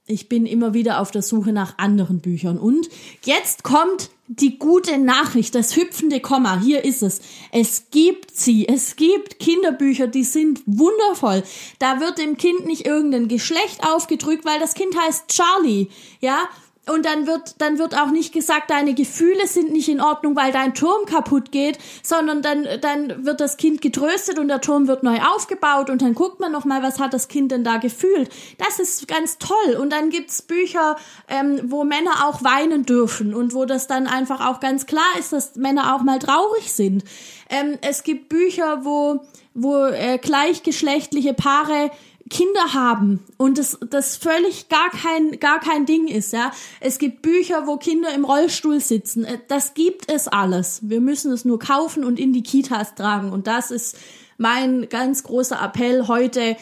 ich 0.06 0.28
bin 0.28 0.46
immer 0.46 0.72
wieder 0.72 1.00
auf 1.00 1.10
der 1.10 1.22
Suche 1.22 1.52
nach 1.52 1.78
anderen 1.78 2.20
Büchern. 2.20 2.58
Und 2.58 2.88
jetzt 3.24 3.64
kommt 3.64 4.10
die 4.28 4.58
gute 4.58 4.98
Nachricht, 4.98 5.54
das 5.54 5.76
hüpfende 5.76 6.20
Komma. 6.20 6.60
Hier 6.60 6.84
ist 6.84 7.02
es. 7.02 7.20
Es 7.52 7.90
gibt 7.90 8.36
sie. 8.36 8.68
Es 8.68 8.96
gibt 8.96 9.38
Kinderbücher, 9.38 10.06
die 10.06 10.24
sind 10.24 10.62
wundervoll. 10.66 11.42
Da 11.78 12.00
wird 12.00 12.18
dem 12.18 12.36
Kind 12.36 12.66
nicht 12.66 12.86
irgendein 12.86 13.28
Geschlecht 13.28 13.84
aufgedrückt, 13.84 14.44
weil 14.44 14.60
das 14.60 14.74
Kind 14.74 14.96
heißt 14.96 15.28
Charlie. 15.28 15.88
Ja, 16.20 16.48
und 16.88 17.04
dann 17.04 17.26
wird, 17.26 17.56
dann 17.58 17.78
wird 17.78 17.98
auch 17.98 18.10
nicht 18.10 18.32
gesagt, 18.32 18.70
deine 18.70 18.94
Gefühle 18.94 19.46
sind 19.46 19.72
nicht 19.72 19.88
in 19.88 20.00
Ordnung, 20.00 20.36
weil 20.36 20.52
dein 20.52 20.72
Turm 20.74 21.04
kaputt 21.04 21.50
geht, 21.50 21.78
sondern 22.02 22.42
dann, 22.42 22.66
dann 22.80 23.24
wird 23.24 23.40
das 23.40 23.56
Kind 23.56 23.82
getröstet 23.82 24.38
und 24.38 24.48
der 24.48 24.60
Turm 24.60 24.86
wird 24.86 25.02
neu 25.02 25.18
aufgebaut 25.20 25.90
und 25.90 26.00
dann 26.00 26.14
guckt 26.14 26.38
man 26.38 26.52
nochmal, 26.52 26.84
was 26.84 27.00
hat 27.00 27.12
das 27.12 27.26
Kind 27.26 27.50
denn 27.50 27.64
da 27.64 27.78
gefühlt. 27.78 28.30
Das 28.58 28.78
ist 28.78 29.08
ganz 29.08 29.38
toll. 29.38 29.76
Und 29.80 29.90
dann 29.90 30.10
gibt's 30.10 30.42
Bücher, 30.42 30.96
ähm, 31.28 31.60
wo 31.64 31.82
Männer 31.82 32.26
auch 32.26 32.44
weinen 32.44 32.84
dürfen 32.84 33.34
und 33.34 33.52
wo 33.52 33.64
das 33.64 33.88
dann 33.88 34.06
einfach 34.06 34.46
auch 34.46 34.60
ganz 34.60 34.86
klar 34.86 35.18
ist, 35.18 35.32
dass 35.32 35.56
Männer 35.56 35.94
auch 35.94 36.02
mal 36.02 36.20
traurig 36.20 36.72
sind. 36.72 37.02
Ähm, 37.50 37.78
es 37.82 38.04
gibt 38.04 38.28
Bücher, 38.28 38.84
wo, 38.84 39.24
wo 39.54 39.86
äh, 39.86 40.18
gleichgeschlechtliche 40.18 41.34
Paare 41.34 41.90
Kinder 42.28 42.74
haben 42.74 43.20
und 43.36 43.58
das, 43.58 43.78
das 43.88 44.16
völlig 44.16 44.68
gar 44.68 44.90
kein, 44.90 45.38
gar 45.38 45.60
kein 45.60 45.86
Ding 45.86 46.08
ist, 46.08 46.32
ja. 46.32 46.50
Es 46.80 46.98
gibt 46.98 47.22
Bücher, 47.22 47.66
wo 47.66 47.76
Kinder 47.76 48.12
im 48.14 48.24
Rollstuhl 48.24 48.80
sitzen. 48.80 49.24
Äh, 49.24 49.38
das 49.48 49.74
gibt 49.74 50.10
es 50.10 50.26
alles. 50.26 50.80
Wir 50.82 51.00
müssen 51.00 51.32
es 51.32 51.44
nur 51.44 51.58
kaufen 51.58 52.04
und 52.04 52.18
in 52.18 52.32
die 52.32 52.42
Kitas 52.42 52.94
tragen. 52.94 53.30
Und 53.30 53.46
das 53.46 53.70
ist 53.70 53.96
mein 54.38 54.88
ganz 54.88 55.22
großer 55.22 55.60
Appell 55.62 56.08
heute, 56.08 56.56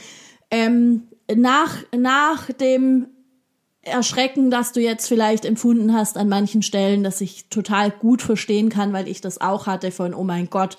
ähm, 0.50 1.04
nach, 1.34 1.76
nach 1.96 2.52
dem 2.52 3.06
Erschrecken, 3.80 4.50
das 4.50 4.72
du 4.72 4.80
jetzt 4.80 5.06
vielleicht 5.08 5.44
empfunden 5.44 5.92
hast 5.92 6.16
an 6.16 6.28
manchen 6.28 6.62
Stellen, 6.62 7.02
dass 7.04 7.20
ich 7.20 7.48
total 7.48 7.90
gut 7.90 8.22
verstehen 8.22 8.68
kann, 8.68 8.92
weil 8.92 9.08
ich 9.08 9.20
das 9.20 9.40
auch 9.40 9.66
hatte 9.66 9.90
von, 9.90 10.14
oh 10.14 10.24
mein 10.24 10.48
Gott, 10.50 10.76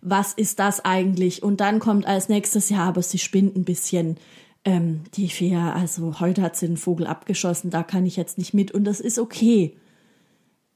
was 0.00 0.32
ist 0.32 0.58
das 0.58 0.84
eigentlich? 0.84 1.42
Und 1.42 1.60
dann 1.60 1.78
kommt 1.78 2.06
als 2.06 2.28
nächstes, 2.28 2.70
ja, 2.70 2.84
aber 2.84 3.02
sie 3.02 3.18
spinnt 3.18 3.56
ein 3.56 3.64
bisschen. 3.64 4.16
Ähm, 4.64 5.02
die 5.14 5.28
Fia, 5.28 5.72
also 5.72 6.20
heute 6.20 6.42
hat 6.42 6.56
sie 6.56 6.66
den 6.66 6.76
Vogel 6.76 7.06
abgeschossen, 7.06 7.70
da 7.70 7.82
kann 7.82 8.06
ich 8.06 8.16
jetzt 8.16 8.38
nicht 8.38 8.54
mit 8.54 8.72
und 8.72 8.84
das 8.84 9.00
ist 9.00 9.18
okay. 9.18 9.76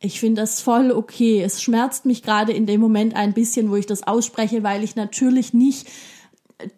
Ich 0.01 0.19
finde 0.19 0.41
das 0.41 0.61
voll 0.61 0.91
okay. 0.91 1.43
Es 1.43 1.63
schmerzt 1.63 2.07
mich 2.07 2.23
gerade 2.23 2.53
in 2.53 2.67
dem 2.67 2.81
Moment 2.81 3.15
ein 3.15 3.35
bisschen, 3.35 3.71
wo 3.71 3.77
ich 3.77 3.87
das 3.87 4.05
ausspreche, 4.05 4.63
weil 4.63 4.83
ich 4.83 4.97
natürlich 4.97 5.53
nicht 5.53 5.89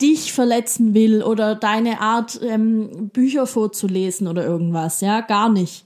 dich 0.01 0.33
verletzen 0.33 0.95
will 0.95 1.23
oder 1.23 1.55
deine 1.55 2.01
Art, 2.01 2.41
ähm, 2.43 3.11
Bücher 3.11 3.47
vorzulesen 3.47 4.29
oder 4.29 4.45
irgendwas. 4.45 5.01
Ja, 5.01 5.21
gar 5.21 5.51
nicht. 5.51 5.85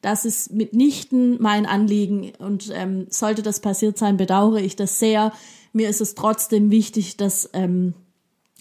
Das 0.00 0.24
ist 0.24 0.52
mitnichten 0.52 1.40
mein 1.40 1.66
Anliegen 1.66 2.32
und 2.38 2.70
ähm, 2.74 3.06
sollte 3.08 3.42
das 3.42 3.60
passiert 3.60 3.98
sein, 3.98 4.16
bedauere 4.16 4.60
ich 4.60 4.74
das 4.74 4.98
sehr 4.98 5.32
mir 5.72 5.88
ist 5.88 6.00
es 6.00 6.14
trotzdem 6.14 6.70
wichtig, 6.70 7.16
das, 7.16 7.48
ähm, 7.52 7.94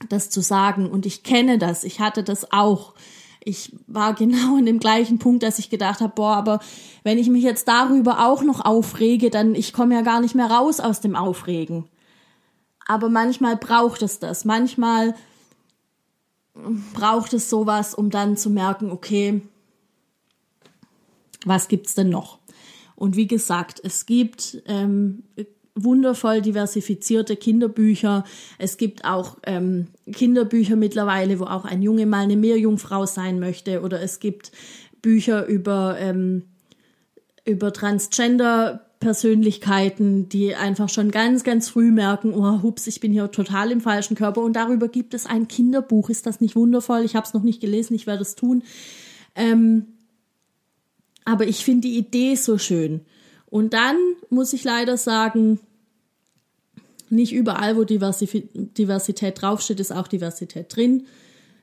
das 0.10 0.30
zu 0.30 0.42
sagen. 0.42 0.90
Und 0.90 1.06
ich 1.06 1.24
kenne 1.24 1.58
das, 1.58 1.84
ich 1.84 2.00
hatte 2.00 2.24
das 2.24 2.52
auch. 2.52 2.94
Ich 3.44 3.76
war 3.88 4.14
genau 4.16 4.58
in 4.58 4.66
dem 4.66 4.80
gleichen 4.80 5.20
Punkt, 5.20 5.44
dass 5.44 5.60
ich 5.60 5.70
gedacht 5.70 6.02
habe, 6.02 6.14
boah, 6.16 6.36
aber 6.36 6.60
wenn 7.04 7.18
ich 7.18 7.30
mich 7.30 7.44
jetzt 7.44 7.68
darüber 7.68 8.26
auch 8.28 8.44
noch 8.44 8.64
aufrege, 8.64 9.30
dann 9.30 9.56
ich 9.56 9.74
komme 9.74 9.96
ja 9.96 10.02
gar 10.02 10.22
nicht 10.22 10.36
mehr 10.36 10.50
raus 10.50 10.80
aus 10.80 11.02
dem 11.02 11.16
Aufregen. 11.16 11.86
Aber 12.88 13.10
manchmal 13.10 13.58
braucht 13.58 14.02
es 14.02 14.20
das. 14.20 14.46
Manchmal 14.46 15.16
braucht 16.94 17.34
es 17.34 17.50
sowas, 17.50 17.94
um 17.94 18.10
dann 18.10 18.38
zu 18.38 18.50
merken, 18.50 18.92
okay, 18.92 19.42
was 21.46 21.68
gibt's 21.68 21.96
denn 21.96 22.10
noch? 22.10 22.40
Und 22.96 23.16
wie 23.16 23.28
gesagt, 23.28 23.82
es 23.84 24.06
gibt 24.06 24.62
ähm, 24.68 25.24
wundervoll 25.76 26.42
diversifizierte 26.42 27.36
Kinderbücher. 27.36 28.24
Es 28.58 28.78
gibt 28.78 29.06
auch 29.06 29.38
ähm, 29.46 29.88
Kinderbücher 30.12 30.76
mittlerweile, 30.76 31.40
wo 31.40 31.46
auch 31.46 31.66
ein 31.66 31.82
Junge 31.82 32.06
mal 32.06 32.24
eine 32.24 32.36
Meerjungfrau 32.36 33.06
sein 33.06 33.40
möchte. 33.40 33.82
Oder 33.82 34.02
es 34.02 34.20
gibt 34.20 34.52
Bücher 35.02 35.46
über, 35.46 35.98
ähm, 36.00 36.44
über 37.46 37.72
Transgender 37.74 38.86
Persönlichkeiten, 39.00 40.30
die 40.30 40.56
einfach 40.56 40.88
schon 40.88 41.10
ganz, 41.10 41.44
ganz 41.44 41.70
früh 41.70 41.92
merken, 41.92 42.34
oh, 42.34 42.62
hups, 42.62 42.88
ich 42.88 43.00
bin 43.00 43.12
hier 43.12 43.32
total 43.32 43.72
im 43.72 43.82
falschen 43.82 44.16
Körper. 44.16 44.42
Und 44.42 44.56
darüber 44.56 44.88
gibt 44.88 45.14
es 45.14 45.26
ein 45.26 45.48
Kinderbuch. 45.48 46.10
Ist 46.10 46.26
das 46.26 46.40
nicht 46.40 46.56
wundervoll? 46.56 47.04
Ich 47.04 47.16
habe 47.16 47.26
es 47.26 47.34
noch 47.34 47.44
nicht 47.44 47.62
gelesen, 47.62 47.96
ich 47.96 48.08
werde 48.08 48.22
es 48.22 48.36
tun. 48.36 48.64
Ähm, 49.36 49.88
aber 51.26 51.48
ich 51.48 51.66
finde 51.66 51.88
die 51.88 51.98
Idee 51.98 52.36
so 52.36 52.58
schön. 52.58 53.02
Und 53.52 53.74
dann 53.74 53.98
muss 54.30 54.54
ich 54.54 54.64
leider 54.64 54.98
sagen, 54.98 55.60
nicht 57.10 57.34
überall, 57.34 57.76
wo 57.76 57.84
Diversität 57.84 59.42
draufsteht, 59.42 59.82
ist 59.82 59.92
auch 59.92 60.08
Diversität 60.08 60.74
drin. 60.74 61.06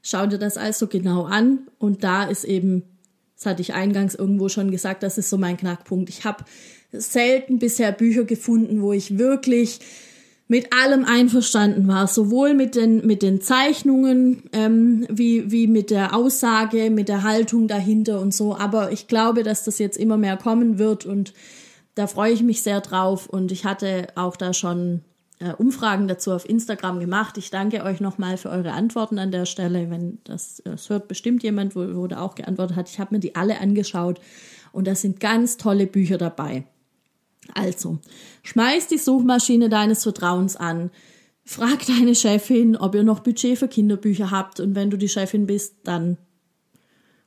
Schau 0.03 0.27
dir 0.27 0.39
das 0.39 0.59
also 0.59 0.87
genau 0.87 1.25
an. 1.25 1.61
Und 1.79 2.05
da 2.05 2.25
ist 2.25 2.45
eben, 2.45 2.83
das 3.37 3.47
hatte 3.47 3.63
ich 3.63 3.73
eingangs 3.73 4.15
irgendwo 4.15 4.51
schon 4.51 4.71
gesagt, 4.71 5.03
das 5.03 5.17
ist 5.17 5.31
so 5.31 5.39
mein 5.39 5.57
Knackpunkt. 5.57 6.11
Ich 6.11 6.25
habe 6.25 6.45
selten 6.93 7.59
bisher 7.59 7.91
Bücher 7.91 8.25
gefunden, 8.25 8.83
wo 8.83 8.93
ich 8.93 9.17
wirklich 9.19 9.81
mit 10.47 10.75
allem 10.75 11.07
einverstanden 11.07 11.89
war, 11.89 12.07
sowohl 12.07 12.53
mit 12.53 12.75
den, 12.75 13.07
mit 13.07 13.23
den 13.23 13.41
Zeichnungen 13.41 14.43
ähm, 14.53 15.07
wie, 15.11 15.51
wie 15.51 15.67
mit 15.67 15.91
der 15.91 16.15
Aussage, 16.15 16.91
mit 16.91 17.09
der 17.09 17.23
Haltung 17.23 17.67
dahinter 17.67 18.21
und 18.21 18.35
so. 18.35 18.55
Aber 18.57 18.93
ich 18.93 19.09
glaube, 19.09 19.43
dass 19.43 19.65
das 19.65 19.79
jetzt 19.79 19.97
immer 19.97 20.19
mehr 20.19 20.37
kommen 20.37 20.79
wird 20.79 21.07
und 21.07 21.33
da 21.99 22.07
freue 22.07 22.33
ich 22.33 22.45
mich 22.45 22.63
sehr 22.63 22.81
drauf 22.81 23.29
und 23.29 23.51
ich 23.51 23.65
hatte 23.65 24.07
auch 24.15 24.37
da 24.37 24.55
schon 24.55 25.03
äh, 25.41 25.53
Umfragen 25.53 26.07
dazu 26.07 26.31
auf 26.31 26.49
Instagram 26.49 27.01
gemacht. 27.01 27.37
Ich 27.39 27.51
danke 27.51 27.83
euch 27.83 27.99
nochmal 27.99 28.37
für 28.37 28.51
eure 28.51 28.71
Antworten 28.71 29.19
an 29.19 29.33
der 29.33 29.47
Stelle. 29.47 29.91
Wenn 29.91 30.19
das, 30.23 30.63
das 30.65 30.91
hört 30.91 31.09
bestimmt 31.09 31.43
jemand, 31.43 31.75
wo, 31.75 31.97
wo 31.97 32.07
da 32.07 32.21
auch 32.21 32.37
geantwortet 32.37 32.77
hat. 32.77 32.89
Ich 32.89 33.01
habe 33.01 33.17
mir 33.17 33.21
die 33.21 33.35
alle 33.35 33.61
angeschaut 33.61 34.21
und 34.71 34.87
da 34.87 34.95
sind 34.95 35.19
ganz 35.19 35.57
tolle 35.57 35.89
Bücher 35.89 36.19
dabei. 36.19 36.65
Also, 37.55 37.99
schmeiß 38.45 38.87
die 38.87 38.99
Suchmaschine 38.99 39.69
deines 39.69 40.05
Vertrauens 40.05 40.55
an. 40.55 40.91
Frag 41.45 41.85
deine 41.87 42.15
Chefin, 42.15 42.77
ob 42.77 42.95
ihr 42.95 43.03
noch 43.03 43.21
Budget 43.21 43.59
für 43.59 43.67
Kinderbücher 43.67 44.31
habt 44.31 44.61
und 44.61 44.77
wenn 44.77 44.91
du 44.91 44.97
die 44.97 45.09
Chefin 45.09 45.47
bist, 45.47 45.75
dann 45.83 46.17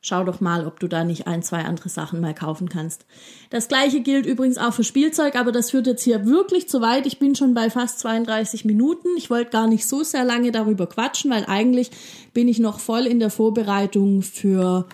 Schau 0.04 0.24
doch 0.24 0.42
mal, 0.42 0.66
ob 0.66 0.80
du 0.80 0.88
da 0.88 1.04
nicht 1.04 1.28
ein, 1.28 1.44
zwei 1.44 1.64
andere 1.64 1.88
Sachen 1.88 2.22
mal 2.22 2.34
kaufen 2.34 2.70
kannst. 2.70 3.06
Das 3.52 3.68
gleiche 3.68 4.02
gilt 4.02 4.26
übrigens 4.26 4.58
auch 4.58 4.74
für 4.74 4.84
Spielzeug, 4.84 5.36
aber 5.36 5.52
das 5.52 5.70
führt 5.70 5.86
jetzt 5.86 6.02
hier 6.02 6.26
wirklich 6.26 6.68
zu 6.68 6.82
weit. 6.82 7.06
Ich 7.06 7.20
bin 7.20 7.36
schon 7.36 7.54
bei 7.54 7.70
fast 7.70 8.00
32 8.00 8.66
Minuten. 8.66 9.10
Ich 9.16 9.30
wollte 9.30 9.52
gar 9.52 9.68
nicht 9.68 9.88
so 9.88 10.02
sehr 10.02 10.24
lange 10.24 10.52
darüber 10.52 10.88
quatschen, 10.88 11.30
weil 11.30 11.46
eigentlich 11.46 11.92
bin 12.34 12.48
ich 12.48 12.58
noch 12.58 12.80
voll 12.80 13.06
in 13.06 13.20
der 13.20 13.30
Vorbereitung 13.30 14.24
für 14.24 14.88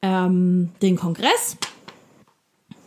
ähm, 0.00 0.70
den 0.80 0.96
Kongress. 0.96 1.58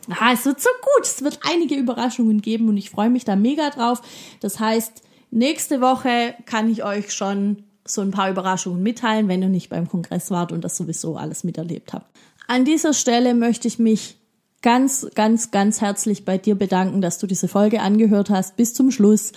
Ah, 0.09 0.33
es 0.33 0.45
wird 0.45 0.59
so 0.59 0.69
gut. 0.81 1.05
Es 1.05 1.23
wird 1.23 1.39
einige 1.43 1.75
Überraschungen 1.75 2.41
geben 2.41 2.67
und 2.67 2.77
ich 2.77 2.89
freue 2.89 3.11
mich 3.11 3.25
da 3.25 3.35
mega 3.35 3.69
drauf. 3.69 4.01
Das 4.39 4.59
heißt, 4.59 5.03
nächste 5.29 5.81
Woche 5.81 6.33
kann 6.47 6.67
ich 6.67 6.83
euch 6.83 7.13
schon 7.13 7.63
so 7.85 8.01
ein 8.01 8.11
paar 8.11 8.29
Überraschungen 8.29 8.81
mitteilen, 8.81 9.27
wenn 9.27 9.41
ihr 9.41 9.49
nicht 9.49 9.69
beim 9.69 9.87
Kongress 9.87 10.31
wart 10.31 10.51
und 10.51 10.63
das 10.63 10.77
sowieso 10.77 11.17
alles 11.17 11.43
miterlebt 11.43 11.93
habt. 11.93 12.07
An 12.47 12.65
dieser 12.65 12.93
Stelle 12.93 13.33
möchte 13.33 13.67
ich 13.67 13.79
mich 13.79 14.17
ganz, 14.63 15.07
ganz, 15.13 15.51
ganz 15.51 15.81
herzlich 15.81 16.25
bei 16.25 16.37
dir 16.39 16.55
bedanken, 16.55 17.01
dass 17.01 17.19
du 17.19 17.27
diese 17.27 17.47
Folge 17.47 17.81
angehört 17.81 18.29
hast 18.29 18.55
bis 18.55 18.73
zum 18.73 18.89
Schluss, 18.89 19.33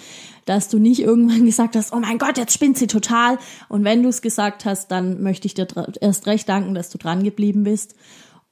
dass 0.46 0.68
du 0.68 0.78
nicht 0.78 1.00
irgendwann 1.00 1.44
gesagt 1.44 1.76
hast, 1.76 1.92
oh 1.92 1.98
mein 1.98 2.18
Gott, 2.18 2.38
jetzt 2.38 2.54
spinnt 2.54 2.78
sie 2.78 2.86
total. 2.86 3.38
Und 3.68 3.84
wenn 3.84 4.02
du 4.02 4.08
es 4.08 4.22
gesagt 4.22 4.64
hast, 4.64 4.90
dann 4.90 5.22
möchte 5.22 5.46
ich 5.46 5.54
dir 5.54 5.66
erst 6.00 6.26
recht 6.26 6.48
danken, 6.48 6.74
dass 6.74 6.88
du 6.88 6.96
dran 6.96 7.22
geblieben 7.22 7.64
bist. 7.64 7.96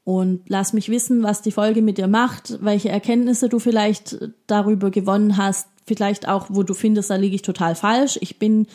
Und 0.02 0.42
lass 0.48 0.74
mich 0.74 0.90
wissen, 0.90 1.22
was 1.22 1.40
die 1.40 1.52
Folge 1.52 1.80
mit 1.80 1.96
dir 1.96 2.08
macht, 2.08 2.58
welche 2.60 2.90
Erkenntnisse 2.90 3.48
du 3.48 3.58
vielleicht 3.58 4.18
darüber 4.46 4.90
gewonnen 4.90 5.38
hast, 5.38 5.68
vielleicht 5.86 6.28
auch, 6.28 6.46
wo 6.50 6.62
du 6.62 6.74
findest, 6.74 7.08
da 7.08 7.14
liege 7.14 7.36
ich 7.36 7.42
total 7.42 7.74
falsch. 7.74 8.18
Ich 8.20 8.38
bin 8.38 8.66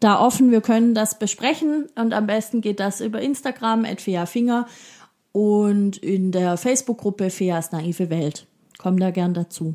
da 0.00 0.20
offen, 0.20 0.50
wir 0.50 0.60
können 0.60 0.94
das 0.94 1.18
besprechen 1.18 1.86
und 1.94 2.12
am 2.12 2.26
besten 2.26 2.60
geht 2.60 2.80
das 2.80 3.00
über 3.00 3.20
Instagram, 3.20 3.84
at 3.84 4.00
Finger 4.00 4.66
und 5.32 5.96
in 5.96 6.32
der 6.32 6.56
Facebook-Gruppe 6.56 7.30
Feas 7.30 7.72
naive 7.72 8.10
Welt. 8.10 8.46
Komm 8.78 8.98
da 8.98 9.10
gern 9.10 9.34
dazu. 9.34 9.74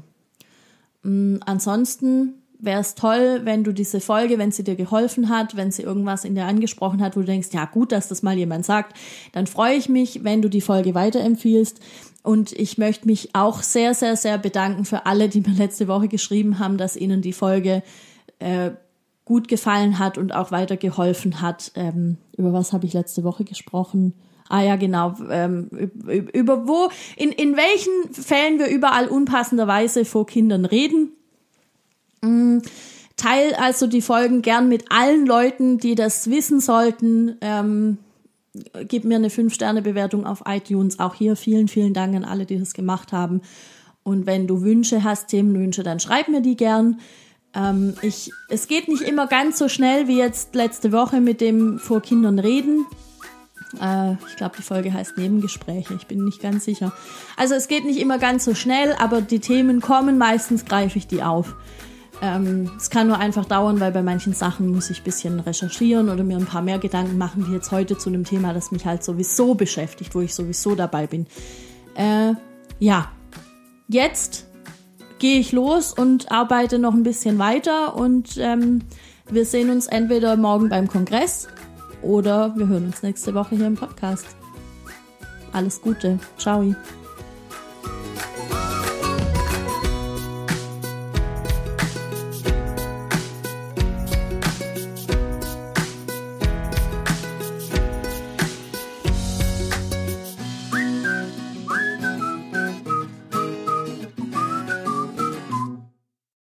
Mm, 1.03 1.37
ansonsten 1.45 2.35
wäre 2.61 2.81
es 2.81 2.93
toll, 2.93 3.41
wenn 3.43 3.63
du 3.63 3.71
diese 3.71 3.99
Folge, 3.99 4.37
wenn 4.37 4.51
sie 4.51 4.63
dir 4.63 4.75
geholfen 4.75 5.29
hat, 5.29 5.55
wenn 5.55 5.71
sie 5.71 5.81
irgendwas 5.81 6.25
in 6.25 6.35
dir 6.35 6.45
angesprochen 6.45 7.01
hat, 7.01 7.15
wo 7.15 7.21
du 7.21 7.25
denkst, 7.25 7.49
ja 7.51 7.65
gut, 7.65 7.91
dass 7.91 8.07
das 8.07 8.21
mal 8.21 8.37
jemand 8.37 8.65
sagt, 8.65 8.95
dann 9.31 9.47
freue 9.47 9.75
ich 9.75 9.89
mich, 9.89 10.23
wenn 10.23 10.43
du 10.43 10.49
die 10.49 10.61
Folge 10.61 10.93
weiterempfiehlst. 10.93 11.79
Und 12.23 12.51
ich 12.51 12.77
möchte 12.77 13.07
mich 13.07 13.33
auch 13.33 13.63
sehr, 13.63 13.95
sehr, 13.95 14.15
sehr 14.15 14.37
bedanken 14.37 14.85
für 14.85 15.07
alle, 15.07 15.27
die 15.27 15.41
mir 15.41 15.55
letzte 15.55 15.87
Woche 15.87 16.07
geschrieben 16.07 16.59
haben, 16.59 16.77
dass 16.77 16.95
ihnen 16.95 17.21
die 17.21 17.33
Folge 17.33 17.81
äh, 18.37 18.71
gut 19.31 19.47
gefallen 19.47 19.97
hat 19.97 20.17
und 20.17 20.35
auch 20.35 20.51
weitergeholfen 20.51 21.39
hat. 21.39 21.71
Ähm, 21.75 22.17
über 22.35 22.51
was 22.51 22.73
habe 22.73 22.85
ich 22.85 22.91
letzte 22.91 23.23
Woche 23.23 23.45
gesprochen? 23.45 24.13
Ah 24.49 24.61
ja, 24.61 24.75
genau. 24.75 25.15
Ähm, 25.29 25.69
über 26.33 26.67
wo, 26.67 26.89
in, 27.15 27.31
in 27.31 27.55
welchen 27.55 28.13
Fällen 28.13 28.59
wir 28.59 28.67
überall 28.67 29.07
unpassenderweise 29.07 30.03
vor 30.03 30.25
Kindern 30.25 30.65
reden. 30.65 31.13
Mm, 32.21 32.57
teil 33.15 33.53
also 33.53 33.87
die 33.87 34.01
Folgen 34.01 34.41
gern 34.41 34.67
mit 34.67 34.91
allen 34.91 35.25
Leuten, 35.25 35.77
die 35.77 35.95
das 35.95 36.29
wissen 36.29 36.59
sollten. 36.59 37.37
Ähm, 37.39 37.99
gib 38.89 39.05
mir 39.05 39.15
eine 39.15 39.29
5-Sterne-Bewertung 39.29 40.25
auf 40.25 40.43
iTunes. 40.45 40.99
Auch 40.99 41.15
hier 41.15 41.37
vielen, 41.37 41.69
vielen 41.69 41.93
Dank 41.93 42.17
an 42.17 42.25
alle, 42.25 42.45
die 42.45 42.59
das 42.59 42.73
gemacht 42.73 43.13
haben. 43.13 43.39
Und 44.03 44.25
wenn 44.25 44.45
du 44.45 44.61
Wünsche 44.61 45.05
hast, 45.05 45.29
Themenwünsche, 45.29 45.83
dann 45.83 46.01
schreib 46.01 46.27
mir 46.27 46.41
die 46.41 46.57
gern. 46.57 46.99
Ähm, 47.53 47.95
ich, 48.01 48.31
es 48.49 48.67
geht 48.67 48.87
nicht 48.87 49.01
immer 49.01 49.27
ganz 49.27 49.57
so 49.57 49.67
schnell 49.67 50.07
wie 50.07 50.17
jetzt 50.17 50.55
letzte 50.55 50.91
Woche 50.91 51.19
mit 51.19 51.41
dem 51.41 51.79
vor 51.79 52.01
Kindern 52.01 52.39
reden. 52.39 52.85
Äh, 53.81 54.13
ich 54.27 54.35
glaube, 54.37 54.55
die 54.57 54.63
Folge 54.63 54.93
heißt 54.93 55.17
Nebengespräche. 55.17 55.93
Ich 55.93 56.07
bin 56.07 56.23
nicht 56.23 56.41
ganz 56.41 56.65
sicher. 56.65 56.93
Also 57.37 57.55
es 57.55 57.67
geht 57.67 57.85
nicht 57.85 57.99
immer 57.99 58.19
ganz 58.19 58.45
so 58.45 58.55
schnell, 58.55 58.93
aber 58.99 59.21
die 59.21 59.39
Themen 59.39 59.81
kommen. 59.81 60.17
Meistens 60.17 60.65
greife 60.65 60.97
ich 60.97 61.07
die 61.07 61.23
auf. 61.23 61.55
Ähm, 62.21 62.71
es 62.77 62.89
kann 62.89 63.07
nur 63.07 63.17
einfach 63.17 63.45
dauern, 63.45 63.79
weil 63.79 63.91
bei 63.91 64.03
manchen 64.03 64.33
Sachen 64.33 64.69
muss 64.69 64.91
ich 64.91 65.01
ein 65.01 65.03
bisschen 65.03 65.39
recherchieren 65.39 66.09
oder 66.09 66.23
mir 66.23 66.37
ein 66.37 66.45
paar 66.45 66.61
mehr 66.61 66.77
Gedanken 66.77 67.17
machen, 67.17 67.47
wie 67.47 67.53
jetzt 67.53 67.71
heute 67.71 67.97
zu 67.97 68.09
einem 68.09 68.25
Thema, 68.25 68.53
das 68.53 68.71
mich 68.71 68.85
halt 68.85 69.03
sowieso 69.03 69.55
beschäftigt, 69.55 70.13
wo 70.13 70.21
ich 70.21 70.35
sowieso 70.35 70.75
dabei 70.75 71.07
bin. 71.07 71.25
Äh, 71.95 72.33
ja, 72.77 73.11
jetzt 73.87 74.45
gehe 75.21 75.39
ich 75.39 75.51
los 75.51 75.93
und 75.93 76.31
arbeite 76.31 76.79
noch 76.79 76.95
ein 76.95 77.03
bisschen 77.03 77.37
weiter 77.37 77.95
und 77.95 78.37
ähm, 78.39 78.81
wir 79.29 79.45
sehen 79.45 79.69
uns 79.69 79.85
entweder 79.85 80.35
morgen 80.35 80.67
beim 80.67 80.87
Kongress 80.87 81.47
oder 82.01 82.57
wir 82.57 82.67
hören 82.67 82.87
uns 82.87 83.03
nächste 83.03 83.35
Woche 83.35 83.55
hier 83.55 83.67
im 83.67 83.75
Podcast. 83.75 84.25
Alles 85.53 85.79
Gute. 85.79 86.17
Ciao. 86.39 86.73